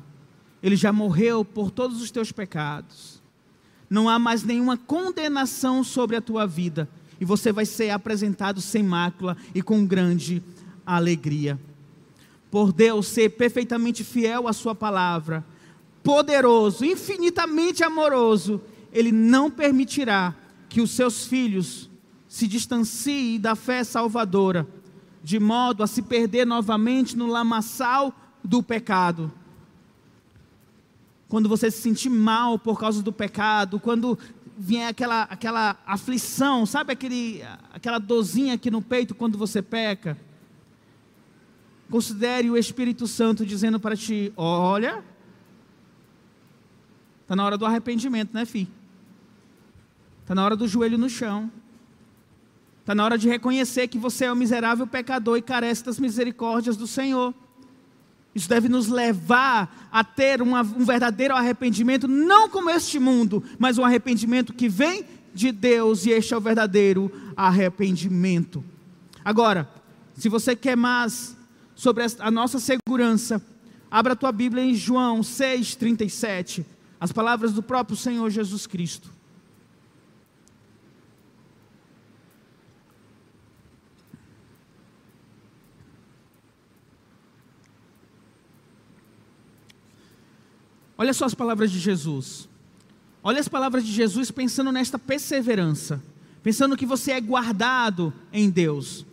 [0.62, 3.24] Ele já morreu por todos os teus pecados.
[3.90, 6.90] Não há mais nenhuma condenação sobre a tua vida.
[7.22, 10.44] E você vai ser apresentado sem mácula e com grande
[10.86, 11.58] alegria.
[12.52, 15.46] por Deus ser perfeitamente fiel à Sua palavra,
[16.04, 18.60] poderoso, infinitamente amoroso,
[18.92, 20.36] Ele não permitirá
[20.68, 21.90] que os seus filhos
[22.34, 24.68] se distanciem da fé salvadora,
[25.24, 28.12] de modo a se perder novamente no lamaçal
[28.44, 29.32] do pecado.
[31.30, 34.18] Quando você se sentir mal por causa do pecado, quando
[34.58, 40.18] vier aquela, aquela aflição, sabe aquele, aquela dorzinha aqui no peito quando você peca?
[41.88, 45.04] Considere o Espírito Santo dizendo para ti: olha,
[47.22, 48.72] está na hora do arrependimento, né, filho?
[50.24, 51.52] Está na hora do joelho no chão.
[52.84, 56.76] Está na hora de reconhecer que você é um miserável pecador e carece das misericórdias
[56.76, 57.34] do Senhor.
[58.36, 63.78] Isso deve nos levar a ter uma, um verdadeiro arrependimento, não como este mundo, mas
[63.78, 68.62] um arrependimento que vem de Deus, e este é o verdadeiro arrependimento.
[69.24, 69.70] Agora,
[70.18, 71.38] se você quer mais
[71.74, 73.42] sobre a nossa segurança,
[73.90, 76.66] abra a tua Bíblia em João 6,37,
[77.00, 79.10] as palavras do próprio Senhor Jesus Cristo.
[91.04, 92.48] Olha só as palavras de Jesus.
[93.22, 96.02] Olha as palavras de Jesus pensando nesta perseverança,
[96.42, 99.06] pensando que você é guardado em Deus.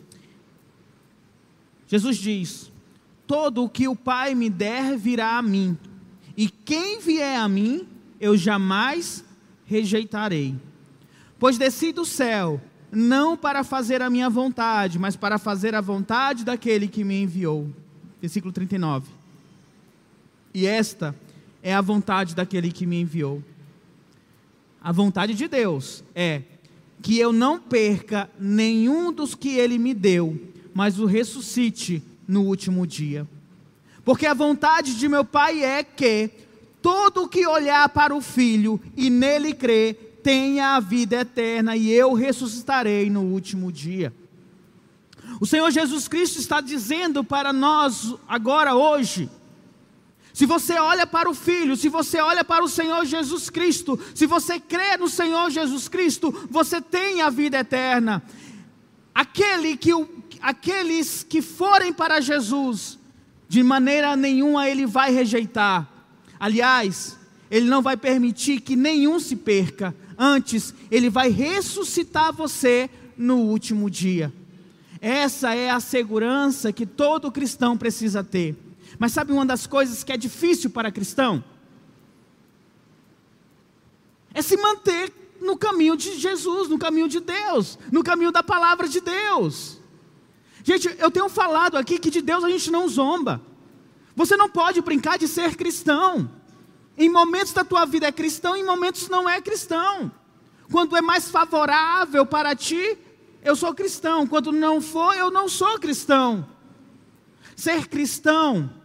[1.88, 2.70] Jesus diz:
[3.26, 5.76] Todo o que o Pai me der virá a mim,
[6.36, 7.88] e quem vier a mim,
[8.20, 9.24] eu jamais
[9.66, 10.54] rejeitarei.
[11.40, 12.60] Pois desci do céu,
[12.92, 17.68] não para fazer a minha vontade, mas para fazer a vontade daquele que me enviou.
[18.20, 19.08] Versículo 39.
[20.54, 21.16] E esta
[21.62, 23.42] é a vontade daquele que me enviou.
[24.82, 26.42] A vontade de Deus é
[27.02, 30.38] que eu não perca nenhum dos que ele me deu,
[30.72, 33.26] mas o ressuscite no último dia.
[34.04, 36.30] Porque a vontade de meu Pai é que
[36.80, 42.12] todo que olhar para o Filho e nele crer tenha a vida eterna e eu
[42.12, 44.12] ressuscitarei no último dia.
[45.40, 49.28] O Senhor Jesus Cristo está dizendo para nós agora hoje,
[50.40, 54.24] se você olha para o Filho, se você olha para o Senhor Jesus Cristo, se
[54.24, 58.22] você crê no Senhor Jesus Cristo, você tem a vida eterna.
[59.14, 60.08] Aquele que o,
[60.40, 62.98] aqueles que forem para Jesus,
[63.50, 65.86] de maneira nenhuma ele vai rejeitar.
[66.40, 67.18] Aliás,
[67.50, 69.94] ele não vai permitir que nenhum se perca.
[70.16, 74.32] Antes, ele vai ressuscitar você no último dia.
[75.02, 78.69] Essa é a segurança que todo cristão precisa ter.
[79.00, 81.42] Mas sabe uma das coisas que é difícil para cristão?
[84.34, 85.10] É se manter
[85.40, 89.80] no caminho de Jesus, no caminho de Deus, no caminho da palavra de Deus.
[90.62, 93.40] Gente, eu tenho falado aqui que de Deus a gente não zomba.
[94.14, 96.30] Você não pode brincar de ser cristão.
[96.98, 100.12] Em momentos da tua vida é cristão, em momentos não é cristão.
[100.70, 102.98] Quando é mais favorável para ti,
[103.42, 104.26] eu sou cristão.
[104.26, 106.46] Quando não for, eu não sou cristão.
[107.56, 108.78] Ser cristão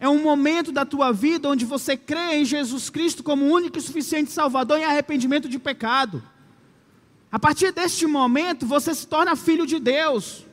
[0.00, 3.82] é um momento da tua vida onde você crê em Jesus Cristo como único e
[3.82, 6.22] suficiente Salvador em arrependimento de pecado.
[7.30, 10.46] A partir deste momento, você se torna filho de Deus.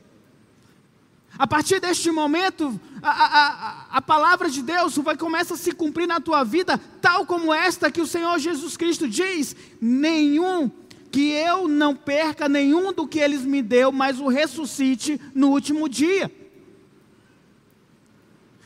[1.38, 6.06] A partir deste momento, a, a, a, palavra de Deus vai começar a se cumprir
[6.06, 10.70] na tua vida, tal como esta que o Senhor Jesus Cristo diz: nenhum
[11.10, 15.88] que eu não perca nenhum do que eles me deu, mas o ressuscite no último
[15.88, 16.30] dia.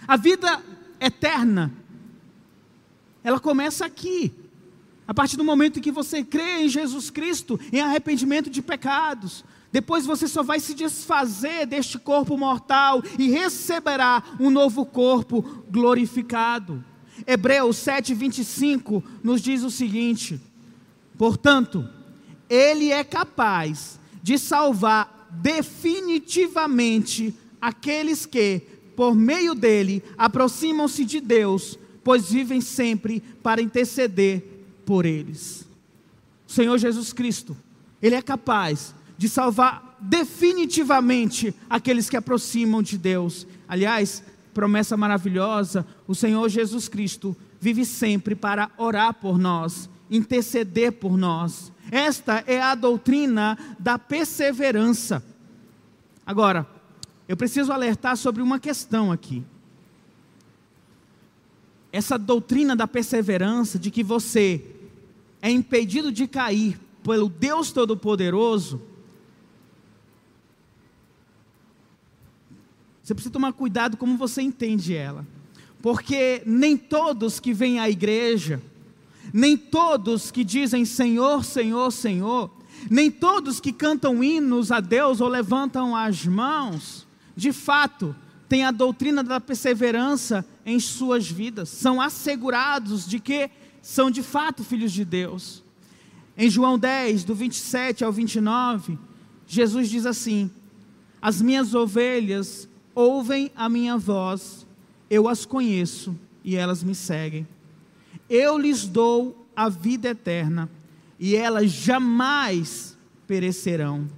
[0.07, 0.63] A vida
[1.01, 1.73] eterna,
[3.23, 4.33] ela começa aqui.
[5.07, 9.45] A partir do momento em que você crê em Jesus Cristo, em arrependimento de pecados,
[9.73, 16.85] depois você só vai se desfazer deste corpo mortal e receberá um novo corpo glorificado.
[17.27, 20.39] Hebreus 7:25 nos diz o seguinte:
[21.17, 21.89] Portanto,
[22.49, 28.63] ele é capaz de salvar definitivamente aqueles que
[29.03, 34.45] por meio dele, aproximam-se de Deus, pois vivem sempre para interceder
[34.87, 35.67] por eles.
[36.47, 37.57] O Senhor Jesus Cristo,
[38.01, 43.45] Ele é capaz de salvar definitivamente aqueles que aproximam de Deus.
[43.67, 44.23] Aliás,
[44.55, 51.73] promessa maravilhosa: o Senhor Jesus Cristo vive sempre para orar por nós, interceder por nós.
[51.91, 55.25] Esta é a doutrina da perseverança.
[56.25, 56.65] Agora,
[57.29, 59.45] eu preciso alertar sobre uma questão aqui.
[61.91, 64.65] Essa doutrina da perseverança, de que você
[65.41, 68.81] é impedido de cair pelo Deus Todo-Poderoso,
[73.03, 75.27] Você precisa tomar cuidado como você entende ela.
[75.83, 78.63] Porque nem todos que vêm à igreja,
[79.33, 82.51] nem todos que dizem Senhor, Senhor, Senhor,
[82.89, 87.02] nem todos que cantam hinos a Deus ou levantam as mãos,
[87.37, 88.15] de fato,
[88.49, 94.63] têm a doutrina da perseverança em suas vidas, são assegurados de que são de fato
[94.63, 95.63] filhos de Deus.
[96.37, 98.99] Em João 10, do 27 ao 29,
[99.47, 100.51] Jesus diz assim:
[101.21, 104.67] As minhas ovelhas ouvem a minha voz,
[105.11, 107.47] eu as conheço e elas me seguem.
[108.29, 110.71] Eu lhes dou a vida eterna
[111.19, 114.09] e elas jamais perecerão.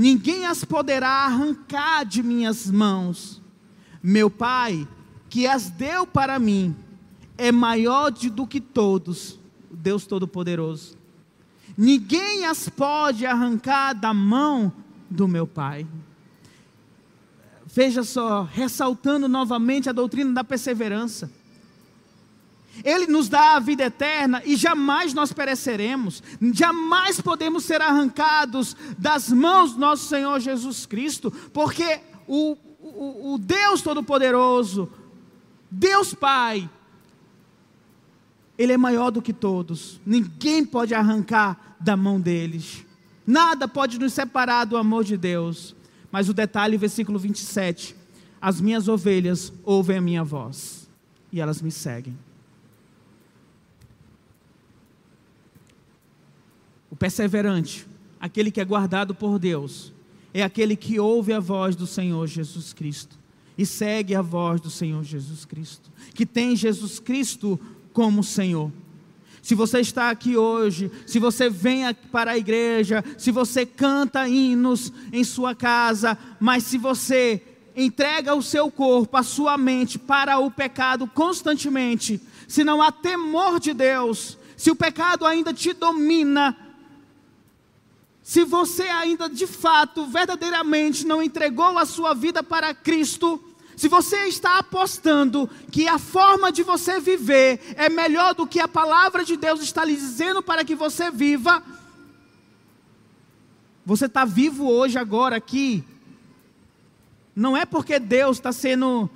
[0.00, 3.38] Ninguém as poderá arrancar de minhas mãos.
[4.02, 4.88] Meu Pai,
[5.28, 6.74] que as deu para mim,
[7.36, 9.38] é maior do que todos,
[9.70, 10.96] Deus Todo-Poderoso.
[11.76, 14.72] Ninguém as pode arrancar da mão
[15.10, 15.86] do meu Pai.
[17.66, 21.30] Veja só, ressaltando novamente a doutrina da perseverança.
[22.84, 29.28] Ele nos dá a vida eterna e jamais nós pereceremos, jamais podemos ser arrancados das
[29.30, 34.88] mãos do nosso Senhor Jesus Cristo, porque o, o, o Deus Todo-Poderoso,
[35.70, 36.68] Deus Pai,
[38.56, 42.84] Ele é maior do que todos, ninguém pode arrancar da mão deles,
[43.26, 45.74] nada pode nos separar do amor de Deus.
[46.10, 47.94] Mas o detalhe, versículo 27,
[48.40, 50.88] as minhas ovelhas ouvem a minha voz
[51.32, 52.18] e elas me seguem.
[56.90, 57.86] O perseverante,
[58.18, 59.92] aquele que é guardado por Deus,
[60.34, 63.18] é aquele que ouve a voz do Senhor Jesus Cristo
[63.56, 67.60] e segue a voz do Senhor Jesus Cristo, que tem Jesus Cristo
[67.92, 68.72] como Senhor.
[69.42, 74.92] Se você está aqui hoje, se você vem para a igreja, se você canta hinos
[75.12, 77.42] em sua casa, mas se você
[77.74, 83.58] entrega o seu corpo, a sua mente para o pecado constantemente, se não há temor
[83.58, 86.56] de Deus, se o pecado ainda te domina,
[88.22, 93.42] se você ainda de fato, verdadeiramente não entregou a sua vida para Cristo,
[93.76, 98.68] se você está apostando que a forma de você viver é melhor do que a
[98.68, 101.62] palavra de Deus está lhe dizendo para que você viva,
[103.84, 105.82] você está vivo hoje, agora, aqui,
[107.34, 109.08] não é porque Deus está sendo.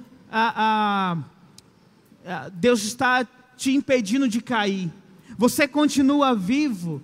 [2.54, 4.90] Deus está te impedindo de cair.
[5.36, 7.02] Você continua vivo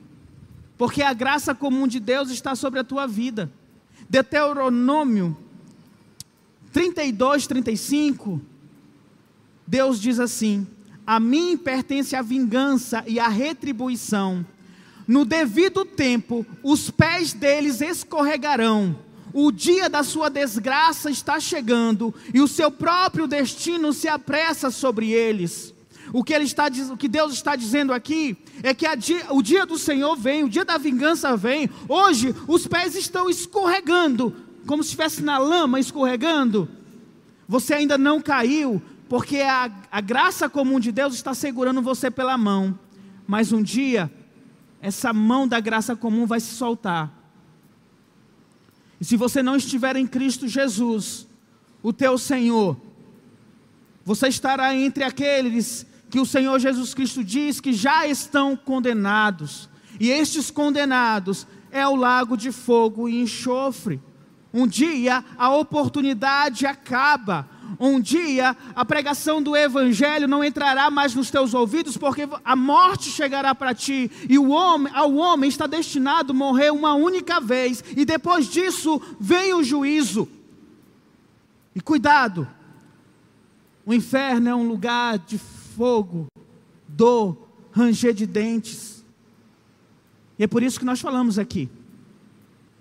[0.81, 3.53] porque a graça comum de Deus está sobre a tua vida.
[4.09, 5.37] Deuteronômio
[6.73, 8.41] 32, 35,
[9.67, 10.67] Deus diz assim:
[11.07, 14.43] A mim pertence a vingança e a retribuição.
[15.07, 18.97] No devido tempo, os pés deles escorregarão.
[19.35, 25.11] O dia da sua desgraça está chegando e o seu próprio destino se apressa sobre
[25.11, 25.75] eles.
[26.13, 29.65] O que, ele está, o que Deus está dizendo aqui é que dia, o dia
[29.65, 31.71] do Senhor vem, o dia da vingança vem.
[31.89, 34.35] Hoje os pés estão escorregando,
[34.67, 36.69] como se estivesse na lama escorregando.
[37.49, 42.37] Você ainda não caiu, porque a, a graça comum de Deus está segurando você pela
[42.37, 42.77] mão.
[43.27, 44.11] Mas um dia,
[44.83, 47.13] essa mão da graça comum vai se soltar.
[49.01, 51.27] E se você não estiver em Cristo Jesus,
[51.83, 52.77] o teu Senhor,
[54.05, 59.69] você estará entre aqueles que o Senhor Jesus Cristo diz que já estão condenados.
[59.99, 64.01] E estes condenados é o lago de fogo e enxofre.
[64.53, 67.49] Um dia a oportunidade acaba.
[67.79, 73.09] Um dia a pregação do evangelho não entrará mais nos teus ouvidos, porque a morte
[73.11, 77.85] chegará para ti, e o homem, ao homem está destinado a morrer uma única vez,
[77.97, 80.29] e depois disso vem o juízo.
[81.75, 82.47] E cuidado,
[83.87, 85.39] o inferno é um lugar de
[85.77, 86.27] fogo,
[86.89, 89.05] dor, ranger de dentes.
[90.39, 91.69] E é por isso que nós falamos aqui.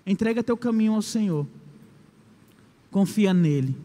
[0.06, 1.46] Entrega teu caminho ao Senhor.
[2.90, 3.76] Confia nele.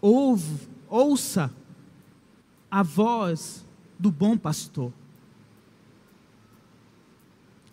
[0.00, 1.52] Ouve, ouça
[2.70, 3.66] a voz
[3.98, 4.92] do bom pastor.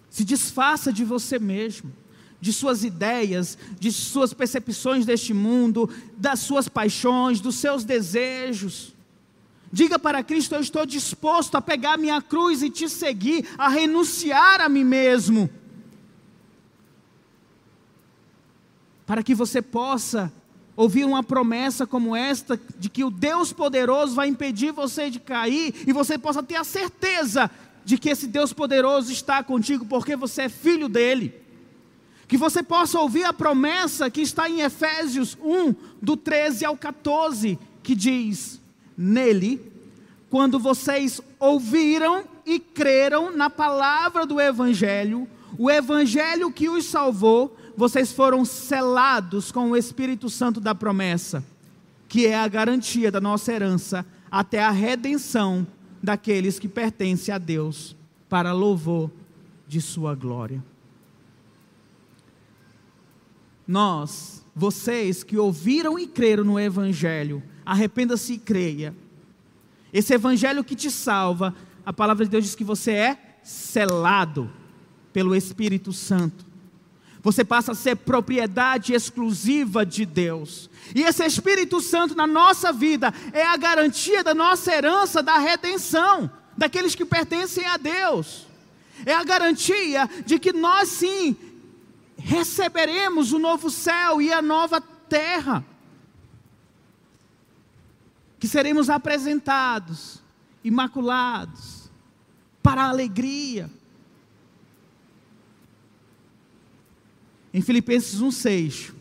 [0.09, 1.93] Se desfaça de você mesmo
[2.39, 8.93] de suas ideias, de suas percepções deste mundo, das suas paixões, dos seus desejos.
[9.71, 14.61] Diga para Cristo: Eu estou disposto a pegar minha cruz e te seguir, a renunciar
[14.61, 15.49] a mim mesmo.
[19.05, 20.31] Para que você possa
[20.75, 25.73] ouvir uma promessa como esta, de que o Deus poderoso vai impedir você de cair,
[25.87, 27.49] e você possa ter a certeza
[27.83, 31.46] de que esse Deus poderoso está contigo, porque você é filho dele.
[32.27, 37.57] Que você possa ouvir a promessa que está em Efésios 1, do 13 ao 14,
[37.81, 38.59] que diz:
[38.97, 39.71] Nele,
[40.29, 48.11] quando vocês ouviram e creram na palavra do Evangelho, o Evangelho que os salvou, vocês
[48.11, 51.43] foram selados com o Espírito Santo da promessa,
[52.09, 55.65] que é a garantia da nossa herança até a redenção
[56.03, 57.95] daqueles que pertencem a Deus,
[58.27, 59.09] para louvor
[59.67, 60.61] de Sua glória.
[63.67, 68.95] Nós, vocês que ouviram e creram no Evangelho, arrependa-se e creia.
[69.91, 71.53] Esse Evangelho que te salva,
[71.85, 74.49] a palavra de Deus diz que você é selado
[75.11, 76.45] pelo Espírito Santo.
[77.21, 80.69] Você passa a ser propriedade exclusiva de Deus.
[80.95, 86.31] E esse Espírito Santo na nossa vida é a garantia da nossa herança da redenção,
[86.57, 88.47] daqueles que pertencem a Deus.
[89.05, 91.35] É a garantia de que nós sim
[92.17, 95.65] receberemos o novo céu e a nova terra.
[98.39, 100.21] Que seremos apresentados,
[100.63, 101.89] imaculados,
[102.61, 103.69] para a alegria.
[107.53, 108.93] Em Filipenses 1,6,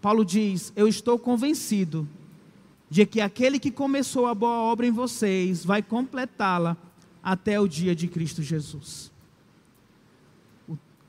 [0.00, 2.08] Paulo diz: Eu estou convencido
[2.90, 6.76] de que aquele que começou a boa obra em vocês vai completá-la
[7.22, 9.11] até o dia de Cristo Jesus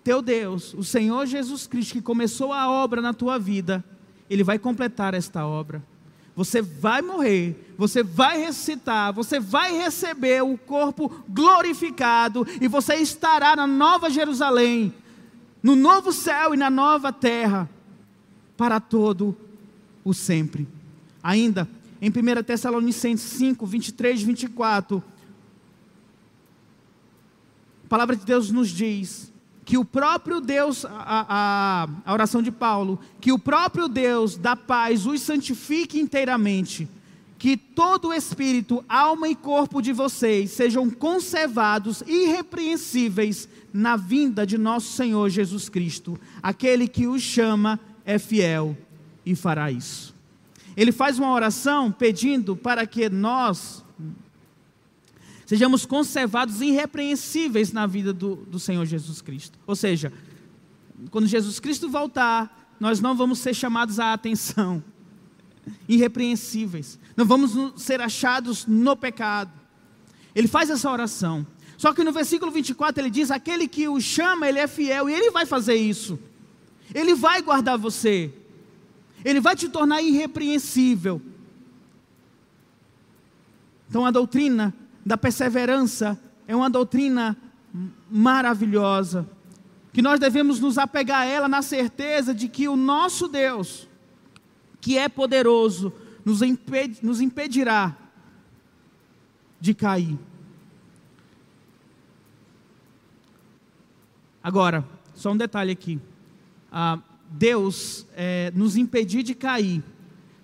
[0.03, 3.83] teu Deus, o Senhor Jesus Cristo, que começou a obra na tua vida,
[4.29, 5.81] Ele vai completar esta obra.
[6.35, 13.55] Você vai morrer, você vai ressuscitar, você vai receber o corpo glorificado e você estará
[13.55, 14.93] na nova Jerusalém,
[15.61, 17.69] no novo céu e na nova terra,
[18.57, 19.37] para todo
[20.03, 20.67] o sempre.
[21.21, 21.69] Ainda,
[22.01, 25.03] em 1 Tessalonicenses 5, 23 e 24,
[27.85, 29.32] a palavra de Deus nos diz
[29.65, 30.89] que o próprio Deus, a,
[31.27, 36.87] a, a, oração de Paulo, que o próprio Deus da paz os santifique inteiramente,
[37.37, 44.57] que todo o espírito, alma e corpo de vocês sejam conservados irrepreensíveis na vinda de
[44.57, 46.19] nosso Senhor Jesus Cristo.
[46.41, 48.77] Aquele que os chama é fiel
[49.25, 50.13] e fará isso.
[50.75, 53.82] Ele faz uma oração pedindo para que nós,
[55.45, 59.57] sejamos conservados irrepreensíveis na vida do, do Senhor Jesus Cristo.
[59.65, 60.11] Ou seja,
[61.11, 64.83] quando Jesus Cristo voltar, nós não vamos ser chamados à atenção,
[65.87, 69.51] irrepreensíveis, não vamos ser achados no pecado.
[70.35, 71.45] Ele faz essa oração.
[71.77, 75.13] Só que no versículo 24 ele diz: aquele que o chama, ele é fiel, e
[75.13, 76.19] ele vai fazer isso.
[76.93, 78.33] Ele vai guardar você.
[79.23, 81.21] Ele vai te tornar irrepreensível.
[83.89, 84.73] Então a doutrina
[85.05, 87.37] da perseverança é uma doutrina
[88.09, 89.27] maravilhosa,
[89.91, 93.87] que nós devemos nos apegar a ela na certeza de que o nosso Deus,
[94.79, 95.93] que é poderoso,
[96.25, 97.95] nos, imped, nos impedirá
[99.59, 100.17] de cair.
[104.43, 104.85] Agora,
[105.15, 106.01] só um detalhe aqui.
[106.71, 106.99] Ah,
[107.29, 109.83] Deus é, nos impedir de cair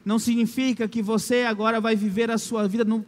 [0.06, 3.06] não significa que você agora vai viver a sua vida no,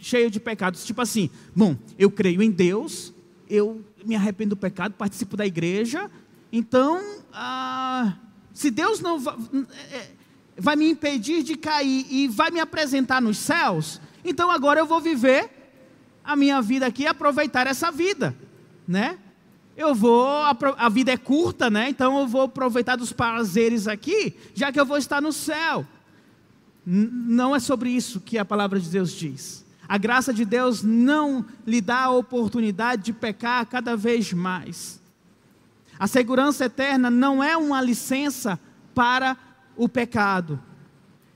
[0.00, 0.84] cheio de pecados.
[0.84, 3.12] Tipo assim, bom, eu creio em Deus,
[3.48, 6.10] eu me arrependo do pecado, participo da igreja,
[6.52, 7.00] então,
[7.32, 8.14] ah,
[8.52, 9.36] se Deus não vai,
[9.92, 10.10] é,
[10.56, 15.00] vai me impedir de cair e vai me apresentar nos céus, então agora eu vou
[15.00, 15.50] viver
[16.24, 18.34] a minha vida aqui e aproveitar essa vida,
[18.86, 19.18] né?
[19.76, 21.88] Eu vou, a vida é curta, né?
[21.88, 25.86] Então eu vou aproveitar dos prazeres aqui, já que eu vou estar no céu.
[26.84, 29.64] Não é sobre isso que a palavra de Deus diz.
[29.90, 35.02] A graça de Deus não lhe dá a oportunidade de pecar cada vez mais.
[35.98, 38.56] A segurança eterna não é uma licença
[38.94, 39.36] para
[39.76, 40.60] o pecado.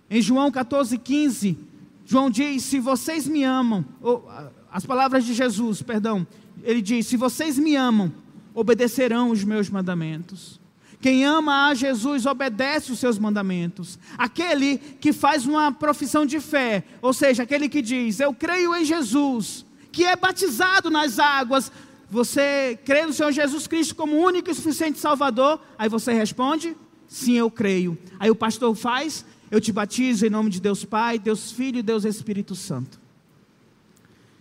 [0.08, 1.56] Em João 14,15,
[2.04, 4.24] João diz: Se vocês me amam, ou,
[4.70, 6.24] as palavras de Jesus, perdão,
[6.62, 8.12] ele diz: Se vocês me amam,
[8.54, 10.60] obedecerão os meus mandamentos.
[11.00, 13.98] Quem ama a Jesus obedece os seus mandamentos.
[14.16, 18.84] Aquele que faz uma profissão de fé, ou seja, aquele que diz: Eu creio em
[18.84, 21.70] Jesus, que é batizado nas águas.
[22.10, 25.60] Você crê no Senhor Jesus Cristo como único e suficiente Salvador?
[25.78, 26.76] Aí você responde:
[27.06, 27.98] Sim, eu creio.
[28.18, 31.82] Aí o pastor faz: Eu te batizo em nome de Deus Pai, Deus Filho e
[31.82, 33.00] Deus Espírito Santo.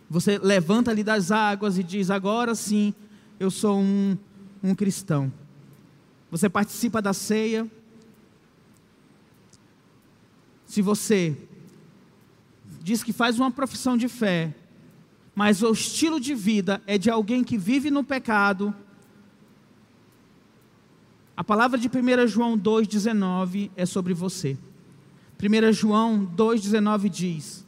[0.09, 2.93] Você levanta ali das águas e diz: Agora sim,
[3.39, 4.17] eu sou um,
[4.63, 5.31] um cristão
[6.33, 7.69] você participa da ceia.
[10.65, 11.37] Se você
[12.81, 14.51] diz que faz uma profissão de fé,
[15.35, 18.73] mas o estilo de vida é de alguém que vive no pecado,
[21.35, 24.55] A palavra de 1 João 2,19 é sobre você.
[25.41, 27.65] 1 João 2,19 diz: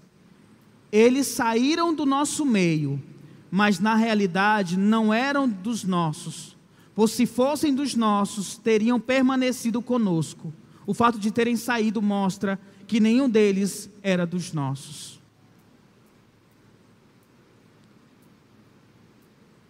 [0.92, 3.02] Eles saíram do nosso meio,
[3.50, 6.55] mas na realidade não eram dos nossos,
[6.96, 10.54] pois se fossem dos nossos, teriam permanecido conosco.
[10.88, 15.20] O fato de terem saído mostra que nenhum deles era dos nossos.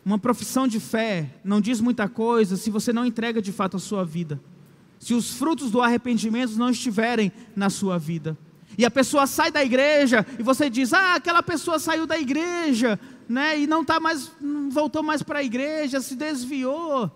[0.06, 3.80] Uma profissão de fé não diz muita coisa se você não entrega de fato a
[3.80, 4.40] sua vida.
[5.00, 8.38] Se os frutos do arrependimento não estiverem na sua vida.
[8.78, 13.00] E a pessoa sai da igreja e você diz: "Ah, aquela pessoa saiu da igreja,
[13.28, 13.60] né?
[13.60, 14.32] E não tá mais
[14.70, 17.12] voltou mais para a igreja, se desviou".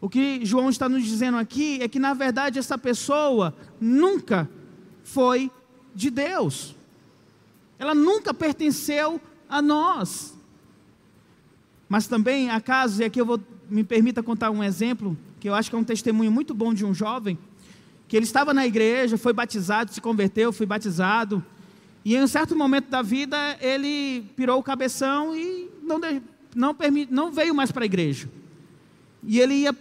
[0.00, 4.48] O que João está nos dizendo aqui é que na verdade essa pessoa nunca
[5.02, 5.50] foi
[5.94, 6.76] de Deus.
[7.78, 10.36] Ela nunca pertenceu a nós.
[11.88, 15.54] Mas também há casos, e aqui eu vou, me permita contar um exemplo, que eu
[15.54, 17.38] acho que é um testemunho muito bom de um jovem,
[18.06, 21.44] que ele estava na igreja, foi batizado, se converteu, foi batizado,
[22.04, 26.00] e em um certo momento da vida ele pirou o cabeção e não,
[26.54, 28.28] não, permit, não veio mais para a igreja.
[29.22, 29.76] E ele ia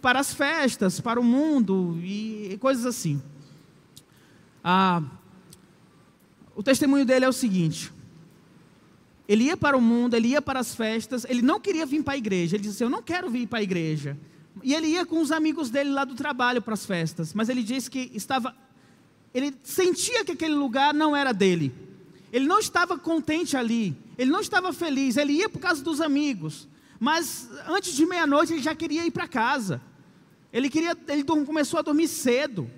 [0.00, 3.22] para as festas, para o mundo e, e coisas assim.
[4.62, 5.02] Ah,
[6.54, 7.92] o testemunho dele é o seguinte:
[9.28, 12.14] ele ia para o mundo, ele ia para as festas, ele não queria vir para
[12.14, 12.56] a igreja.
[12.56, 14.16] Ele disse assim, Eu não quero vir para a igreja.
[14.62, 17.34] E ele ia com os amigos dele lá do trabalho para as festas.
[17.34, 18.56] Mas ele disse que estava.
[19.32, 21.72] Ele sentia que aquele lugar não era dele.
[22.32, 23.96] Ele não estava contente ali.
[24.16, 25.16] Ele não estava feliz.
[25.16, 26.68] Ele ia por causa dos amigos.
[26.98, 29.80] Mas antes de meia-noite ele já queria ir para casa.
[30.52, 32.70] Ele, queria, ele começou a dormir cedo.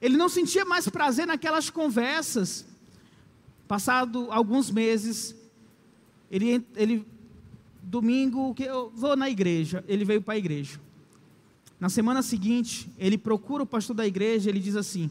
[0.00, 2.66] Ele não sentia mais prazer naquelas conversas.
[3.68, 5.34] Passado alguns meses,
[6.30, 7.06] ele, ele
[7.82, 10.80] domingo, que eu vou na igreja, ele veio para a igreja.
[11.78, 15.10] Na semana seguinte, ele procura o pastor da igreja, ele diz assim: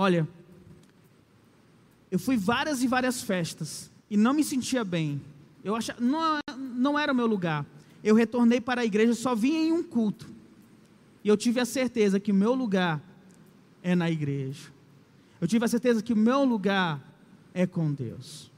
[0.00, 0.28] Olha,
[2.08, 5.20] eu fui várias e várias festas e não me sentia bem.
[5.64, 7.66] Eu achava, não, não era o meu lugar.
[8.04, 10.30] Eu retornei para a igreja, só vim em um culto.
[11.24, 13.02] E eu tive a certeza que o meu lugar
[13.82, 14.68] é na igreja.
[15.40, 17.02] Eu tive a certeza que o meu lugar
[17.52, 18.52] é com Deus.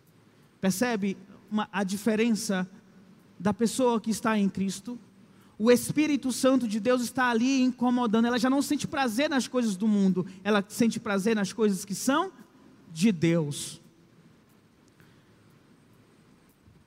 [0.61, 1.17] Percebe?
[1.51, 2.69] uma, a diferença
[3.39, 4.99] da pessoa que está em Cristo.
[5.61, 8.25] O Espírito Santo de Deus está ali incomodando.
[8.25, 11.95] Ela já não sente prazer nas coisas do mundo, ela sente prazer nas coisas que
[11.95, 12.33] são
[12.91, 13.79] de Deus.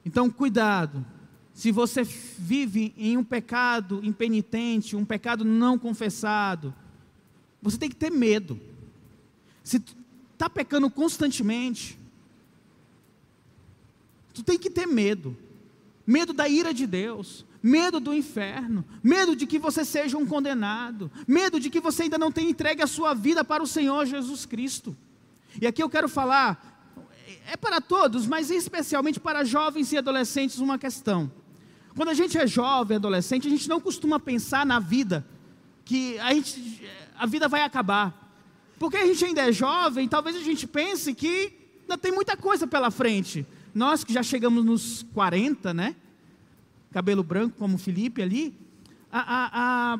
[0.03, 1.05] Então, cuidado.
[1.53, 6.73] Se você vive em um pecado impenitente, um pecado não confessado,
[7.61, 8.59] você tem que ter medo.
[9.63, 9.79] Se
[10.33, 11.99] está pecando constantemente,
[14.33, 15.37] Tu tem que ter medo.
[16.05, 21.09] Medo da ira de Deus, medo do inferno, medo de que você seja um condenado,
[21.25, 24.45] medo de que você ainda não tenha entregue a sua vida para o Senhor Jesus
[24.45, 24.95] Cristo.
[25.61, 26.91] E aqui eu quero falar,
[27.47, 31.31] é para todos, mas especialmente para jovens e adolescentes, uma questão.
[31.95, 35.25] Quando a gente é jovem, adolescente, a gente não costuma pensar na vida,
[35.85, 36.81] que a, gente,
[37.15, 38.19] a vida vai acabar.
[38.77, 41.53] Porque a gente ainda é jovem, talvez a gente pense que
[41.83, 43.45] ainda tem muita coisa pela frente.
[43.73, 45.95] Nós que já chegamos nos 40, né?
[46.93, 48.55] Cabelo branco, como Felipe ali.
[49.11, 49.49] A, a,
[49.93, 49.99] a,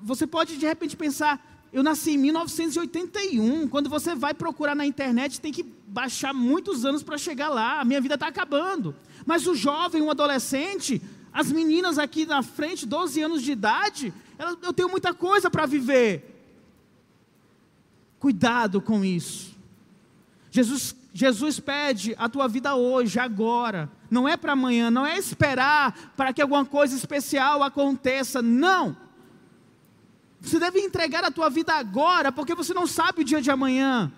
[0.00, 3.66] você pode de repente pensar, eu nasci em 1981.
[3.68, 7.80] Quando você vai procurar na internet, tem que baixar muitos anos para chegar lá.
[7.80, 8.94] A minha vida está acabando.
[9.26, 14.14] Mas o jovem, o adolescente, as meninas aqui na frente, 12 anos de idade,
[14.62, 16.36] eu tenho muita coisa para viver.
[18.18, 19.56] Cuidado com isso.
[20.50, 23.90] Jesus Jesus pede a tua vida hoje, agora.
[24.10, 28.40] Não é para amanhã, não é esperar para que alguma coisa especial aconteça.
[28.42, 28.96] Não.
[30.40, 34.12] Você deve entregar a tua vida agora, porque você não sabe o dia de amanhã.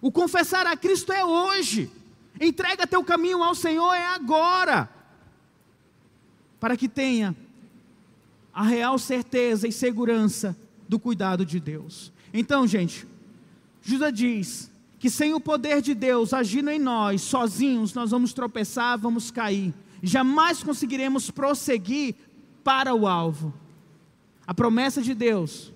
[0.00, 1.90] O confessar a Cristo é hoje.
[2.40, 4.88] Entrega teu caminho ao Senhor é agora.
[6.58, 7.36] Para que tenha
[8.52, 10.56] a real certeza e segurança
[10.88, 12.12] do cuidado de Deus.
[12.32, 13.06] Então, gente,
[13.82, 14.70] Judas diz:
[15.04, 19.74] que sem o poder de Deus agindo em nós, sozinhos, nós vamos tropeçar, vamos cair.
[20.02, 22.14] Jamais conseguiremos prosseguir
[22.64, 23.52] para o alvo.
[24.46, 25.74] A promessa de Deus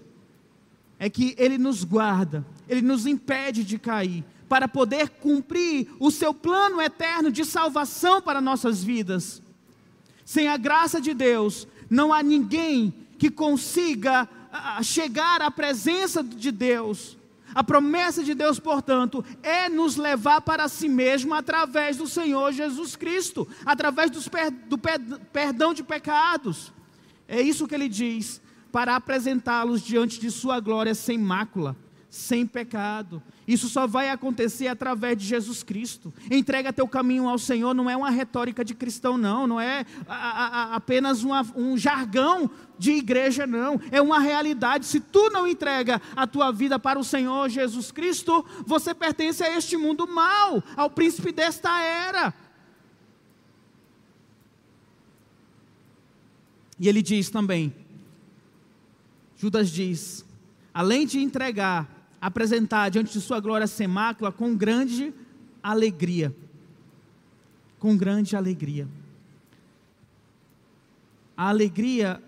[0.99, 6.33] é que Ele nos guarda, Ele nos impede de cair, para poder cumprir o seu
[6.33, 9.43] plano eterno de salvação para nossas vidas.
[10.24, 14.26] Sem a graça de Deus, não há ninguém que consiga
[14.83, 17.18] chegar à presença de Deus
[17.59, 22.94] a promessa de Deus, portanto, é nos levar para si mesmo através do Senhor Jesus
[22.94, 25.00] Cristo, através per, do per,
[25.32, 26.72] perdão de pecados.
[27.26, 28.40] É isso que ele diz.
[28.70, 31.74] para apresentá-los diante de Sua glória sem mácula,
[32.09, 33.20] sem pecado.
[33.49, 36.12] Isso só vai acontecer através de Jesus Cristo.
[36.30, 40.14] Entrega teu caminho ao Senhor não é uma retórica de cristão, não, não é a,
[40.14, 43.80] a, apenas uma, um jargão de igreja, não.
[43.90, 44.84] É uma realidade.
[44.84, 49.57] Se tu não entrega a tua vida para o Senhor Jesus Cristo, você pertence a
[49.57, 52.34] este mundo mal, ao príncipe desta era.
[56.78, 57.74] E ele diz também:
[59.36, 60.22] Judas diz,
[60.74, 65.14] além de entregar, apresentar diante de sua glória sem mácula, com grande
[65.62, 66.35] alegria.
[67.79, 68.89] Com grande alegria.
[71.37, 72.21] A alegria,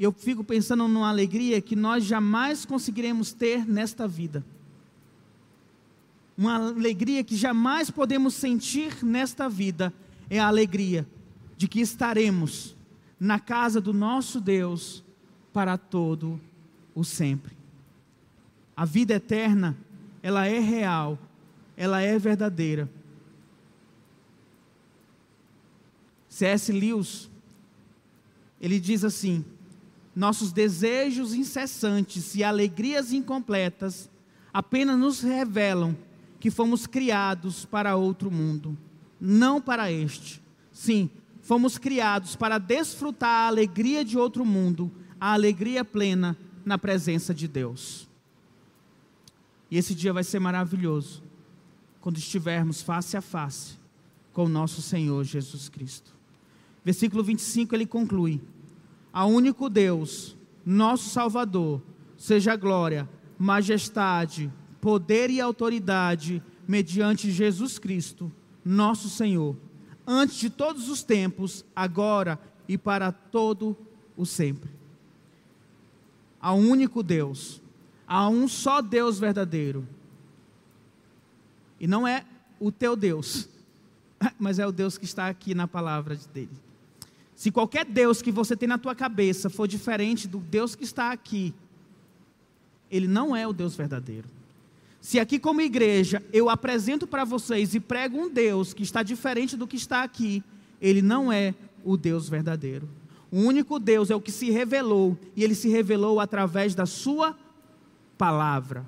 [0.00, 4.44] eu fico pensando numa alegria que nós jamais conseguiremos ter nesta vida.
[6.36, 9.92] Uma alegria que jamais podemos sentir nesta vida
[10.30, 11.06] é a alegria
[11.56, 12.76] de que estaremos
[13.18, 15.04] na casa do nosso Deus
[15.52, 16.40] para todo
[16.94, 17.57] o sempre.
[18.78, 19.76] A vida eterna,
[20.22, 21.18] ela é real,
[21.76, 22.88] ela é verdadeira.
[26.28, 26.70] C.S.
[26.70, 27.28] Lewis,
[28.60, 29.44] ele diz assim:
[30.14, 34.08] nossos desejos incessantes e alegrias incompletas
[34.54, 35.96] apenas nos revelam
[36.38, 38.78] que fomos criados para outro mundo,
[39.20, 40.40] não para este.
[40.70, 41.10] Sim,
[41.42, 44.88] fomos criados para desfrutar a alegria de outro mundo,
[45.20, 48.07] a alegria plena na presença de Deus.
[49.70, 51.22] E esse dia vai ser maravilhoso,
[52.00, 53.78] quando estivermos face a face
[54.32, 56.14] com o nosso Senhor Jesus Cristo.
[56.84, 58.40] Versículo 25 ele conclui:
[59.12, 61.82] A único Deus, nosso Salvador,
[62.16, 63.08] seja glória,
[63.38, 64.50] majestade,
[64.80, 68.32] poder e autoridade mediante Jesus Cristo,
[68.64, 69.56] nosso Senhor
[70.10, 73.76] antes de todos os tempos, agora e para todo
[74.16, 74.70] o sempre.
[76.42, 77.60] Um único Deus,
[78.08, 79.86] há um só Deus verdadeiro.
[81.78, 82.24] E não é
[82.58, 83.48] o teu Deus,
[84.40, 86.50] mas é o Deus que está aqui na palavra dele.
[87.36, 91.12] Se qualquer Deus que você tem na tua cabeça for diferente do Deus que está
[91.12, 91.54] aqui,
[92.90, 94.28] ele não é o Deus verdadeiro.
[95.00, 99.56] Se aqui, como igreja, eu apresento para vocês e prego um Deus que está diferente
[99.56, 100.42] do que está aqui,
[100.80, 101.54] ele não é
[101.84, 102.88] o Deus verdadeiro.
[103.30, 107.36] O único Deus é o que se revelou, e ele se revelou através da Sua
[108.18, 108.84] palavra,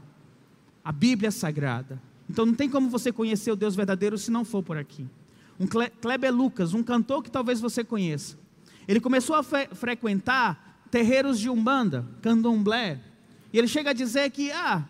[0.85, 2.03] a Bíblia Sagrada.
[2.29, 5.07] Então não tem como você conhecer o Deus verdadeiro se não for por aqui.
[5.59, 8.37] Um Kleber Lucas, um cantor que talvez você conheça.
[8.89, 12.99] Ele começou a fre frequentar terreiros de Umbanda, candomblé,
[13.53, 14.85] e ele chega a dizer que, ah,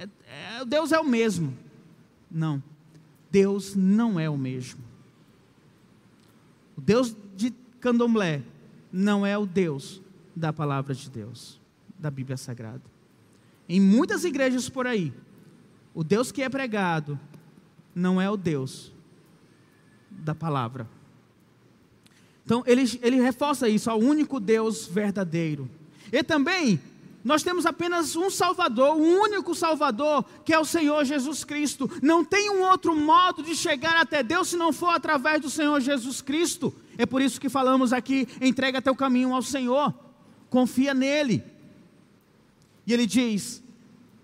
[0.00, 1.56] é, Deus é o mesmo.
[2.30, 2.62] Não,
[3.30, 4.80] Deus não é o mesmo.
[6.76, 8.42] O Deus de candomblé
[8.92, 10.00] não é o Deus
[10.34, 11.60] da palavra de Deus,
[11.98, 12.95] da Bíblia Sagrada.
[13.68, 15.12] Em muitas igrejas por aí,
[15.94, 17.18] o Deus que é pregado
[17.94, 18.92] não é o Deus
[20.10, 20.88] da palavra.
[22.44, 25.68] Então, ele, ele reforça isso, ao único Deus verdadeiro.
[26.12, 26.80] E também
[27.26, 31.90] nós temos apenas um Salvador, um único Salvador, que é o Senhor Jesus Cristo.
[32.00, 35.80] Não tem um outro modo de chegar até Deus se não for através do Senhor
[35.80, 36.72] Jesus Cristo.
[36.96, 39.92] É por isso que falamos aqui: entrega teu caminho ao Senhor,
[40.48, 41.42] confia nele.
[42.86, 43.62] E ele diz: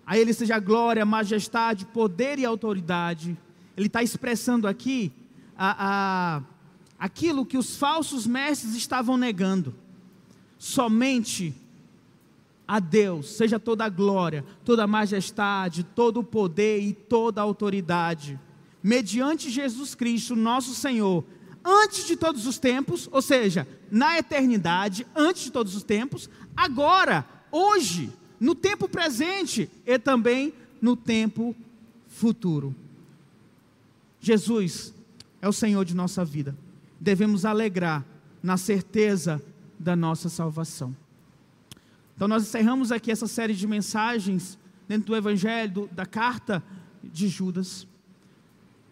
[0.06, 3.36] a Ele seja glória, majestade, poder e autoridade.
[3.76, 5.12] Ele está expressando aqui
[5.56, 6.42] a, a,
[6.98, 9.74] aquilo que os falsos mestres estavam negando.
[10.58, 11.54] Somente
[12.66, 17.44] a Deus seja toda a glória, toda a majestade, todo o poder e toda a
[17.44, 18.38] autoridade,
[18.82, 21.24] mediante Jesus Cristo, nosso Senhor,
[21.64, 27.26] antes de todos os tempos, ou seja, na eternidade, antes de todos os tempos, agora,
[27.50, 28.10] hoje,
[28.42, 31.54] no tempo presente e também no tempo
[32.08, 32.74] futuro.
[34.20, 34.92] Jesus
[35.40, 36.56] é o Senhor de nossa vida.
[37.00, 38.04] Devemos alegrar
[38.42, 39.40] na certeza
[39.78, 40.94] da nossa salvação.
[42.16, 46.60] Então, nós encerramos aqui essa série de mensagens dentro do Evangelho, do, da carta
[47.00, 47.86] de Judas.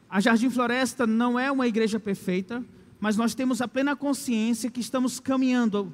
[0.09, 2.64] A Jardim Floresta não é uma igreja perfeita,
[3.01, 5.92] mas nós temos a plena consciência que estamos caminhando,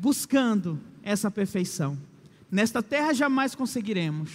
[0.00, 1.98] buscando essa perfeição.
[2.50, 4.30] Nesta terra jamais conseguiremos,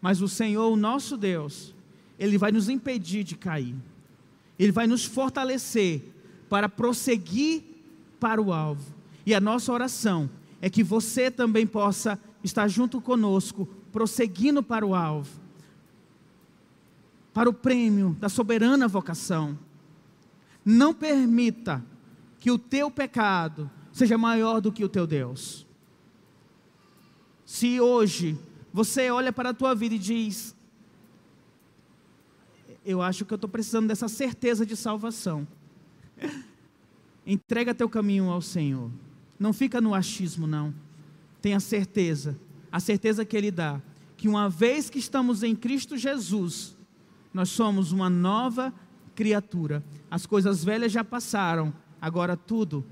[0.00, 1.74] mas o Senhor, o nosso Deus,
[2.18, 3.74] Ele vai nos impedir de cair,
[4.58, 6.02] Ele vai nos fortalecer
[6.48, 7.62] para prosseguir
[8.18, 8.94] para o alvo.
[9.26, 10.30] E a nossa oração
[10.60, 15.40] é que você também possa estar junto conosco, prosseguindo para o alvo,
[17.34, 19.58] para o prêmio da soberana vocação.
[20.64, 21.84] Não permita
[22.40, 25.66] que o teu pecado seja maior do que o teu Deus.
[27.44, 28.38] Se hoje
[28.72, 30.54] você olha para a tua vida e diz:
[32.84, 35.46] Eu acho que eu estou precisando dessa certeza de salvação.
[37.26, 38.90] Entrega teu caminho ao Senhor.
[39.38, 40.72] Não fica no achismo, não.
[41.42, 42.38] Tenha certeza,
[42.72, 43.80] a certeza que Ele dá,
[44.16, 46.76] que uma vez que estamos em Cristo Jesus,
[47.32, 48.72] nós somos uma nova
[49.14, 49.84] criatura.
[50.10, 52.84] As coisas velhas já passaram, agora tudo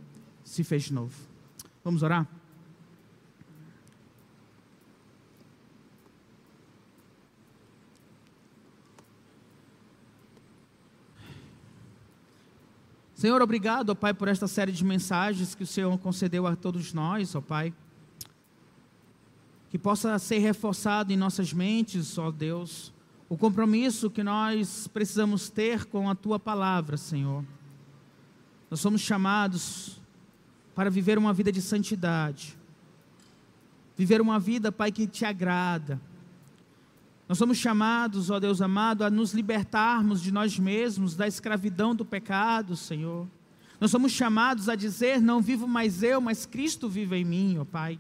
[0.47, 1.13] se fez novo.
[1.85, 2.27] Vamos orar?
[13.15, 16.93] Senhor, obrigado, ó Pai, por esta série de mensagens que o Senhor concedeu a todos
[16.93, 17.75] nós, ó Pai.
[19.69, 22.93] Que possa ser reforçado em nossas mentes, ó Deus,
[23.29, 27.45] o compromisso que nós precisamos ter com a Tua palavra, Senhor.
[28.71, 30.01] Nós somos chamados
[30.77, 32.55] para viver uma vida de santidade,
[33.97, 35.99] viver uma vida, Pai, que te agrada.
[37.27, 42.05] Nós somos chamados, ó Deus amado, a nos libertarmos de nós mesmos, da escravidão do
[42.05, 43.27] pecado, Senhor.
[43.81, 47.65] Nós somos chamados a dizer: não vivo mais eu, mas Cristo vive em mim, ó
[47.65, 47.99] Pai.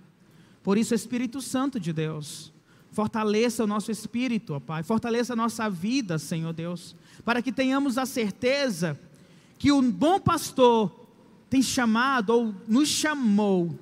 [0.63, 2.53] Por isso, Espírito Santo de Deus,
[2.93, 7.97] fortaleça o nosso espírito, ó Pai, fortaleça a nossa vida, Senhor Deus, para que tenhamos
[7.97, 9.01] a certeza
[9.59, 11.06] que o bom pastor
[11.49, 13.79] tem chamado ou nos chamou,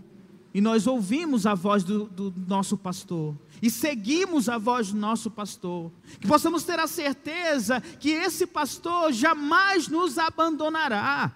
[0.53, 5.31] e nós ouvimos a voz do, do, nosso pastor, e seguimos a voz do nosso
[5.31, 5.91] pastor,
[6.21, 11.33] que possamos ter a certeza que esse pastor jamais nos abandonará,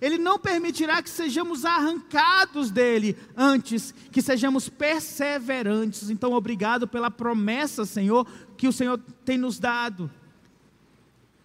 [0.00, 6.10] ele não permitirá que sejamos arrancados dele, antes que sejamos perseverantes.
[6.10, 10.10] Então, obrigado pela promessa, Senhor, que o Senhor tem nos dado,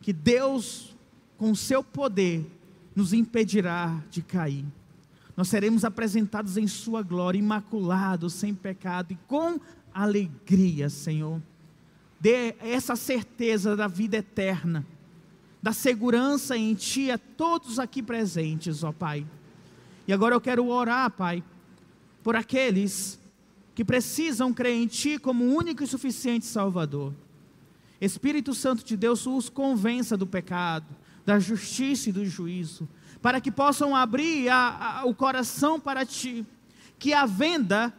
[0.02, 0.96] que Deus,
[1.38, 2.57] com o seu poder,
[2.98, 4.66] nos impedirá de cair.
[5.36, 9.60] Nós seremos apresentados em Sua glória, imaculados, sem pecado e com
[9.94, 11.40] alegria, Senhor.
[12.20, 14.84] Dê essa certeza da vida eterna,
[15.62, 19.24] da segurança em Ti a todos aqui presentes, ó Pai.
[20.08, 21.44] E agora eu quero orar, Pai,
[22.24, 23.20] por aqueles
[23.76, 27.14] que precisam crer em Ti como único e suficiente Salvador.
[28.02, 30.88] Espírito Santo de Deus os convença do pecado,
[31.28, 32.88] da justiça e do juízo,
[33.22, 36.46] para que possam abrir a, a, o coração para ti,
[36.98, 37.94] que a venda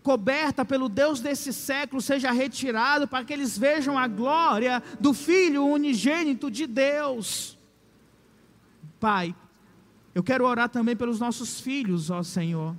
[0.00, 5.66] coberta pelo Deus desse século seja retirada, para que eles vejam a glória do Filho
[5.66, 7.58] unigênito de Deus.
[9.00, 9.34] Pai,
[10.14, 12.76] eu quero orar também pelos nossos filhos, ó Senhor.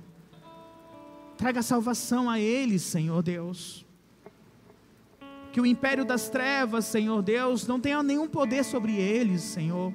[1.36, 3.85] Traga salvação a eles, Senhor Deus
[5.56, 9.90] que o império das trevas, Senhor Deus, não tenha nenhum poder sobre eles, Senhor.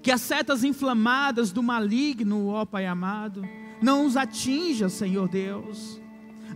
[0.00, 3.42] Que as setas inflamadas do maligno, ó Pai amado,
[3.82, 6.00] não os atinja, Senhor Deus.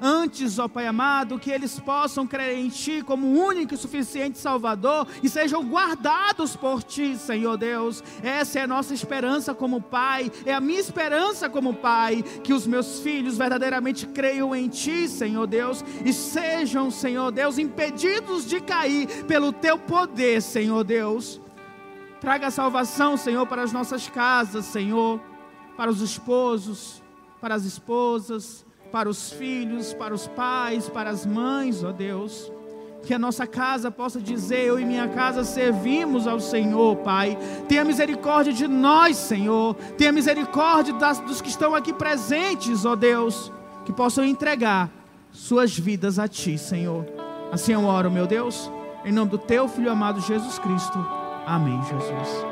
[0.00, 5.06] Antes, ó Pai amado, que eles possam crer em Ti como único e suficiente Salvador
[5.22, 8.02] e sejam guardados por Ti, Senhor Deus.
[8.22, 12.66] Essa é a nossa esperança como Pai, é a minha esperança como Pai, que os
[12.66, 19.24] meus filhos verdadeiramente creiam em Ti, Senhor Deus, e sejam, Senhor Deus, impedidos de cair
[19.24, 21.40] pelo Teu poder, Senhor Deus.
[22.20, 25.20] Traga salvação, Senhor, para as nossas casas, Senhor,
[25.76, 27.02] para os esposos,
[27.40, 28.65] para as esposas
[28.96, 32.50] para os filhos, para os pais, para as mães, ó Deus.
[33.02, 37.36] Que a nossa casa possa dizer: Eu e minha casa servimos ao Senhor, Pai.
[37.68, 39.74] Tenha misericórdia de nós, Senhor.
[39.98, 43.52] Tenha misericórdia das, dos que estão aqui presentes, ó Deus.
[43.84, 44.90] Que possam entregar
[45.30, 47.04] suas vidas a Ti, Senhor.
[47.52, 48.70] Assim eu oro, meu Deus,
[49.04, 50.98] em nome do Teu Filho amado Jesus Cristo.
[51.46, 52.46] Amém, Jesus.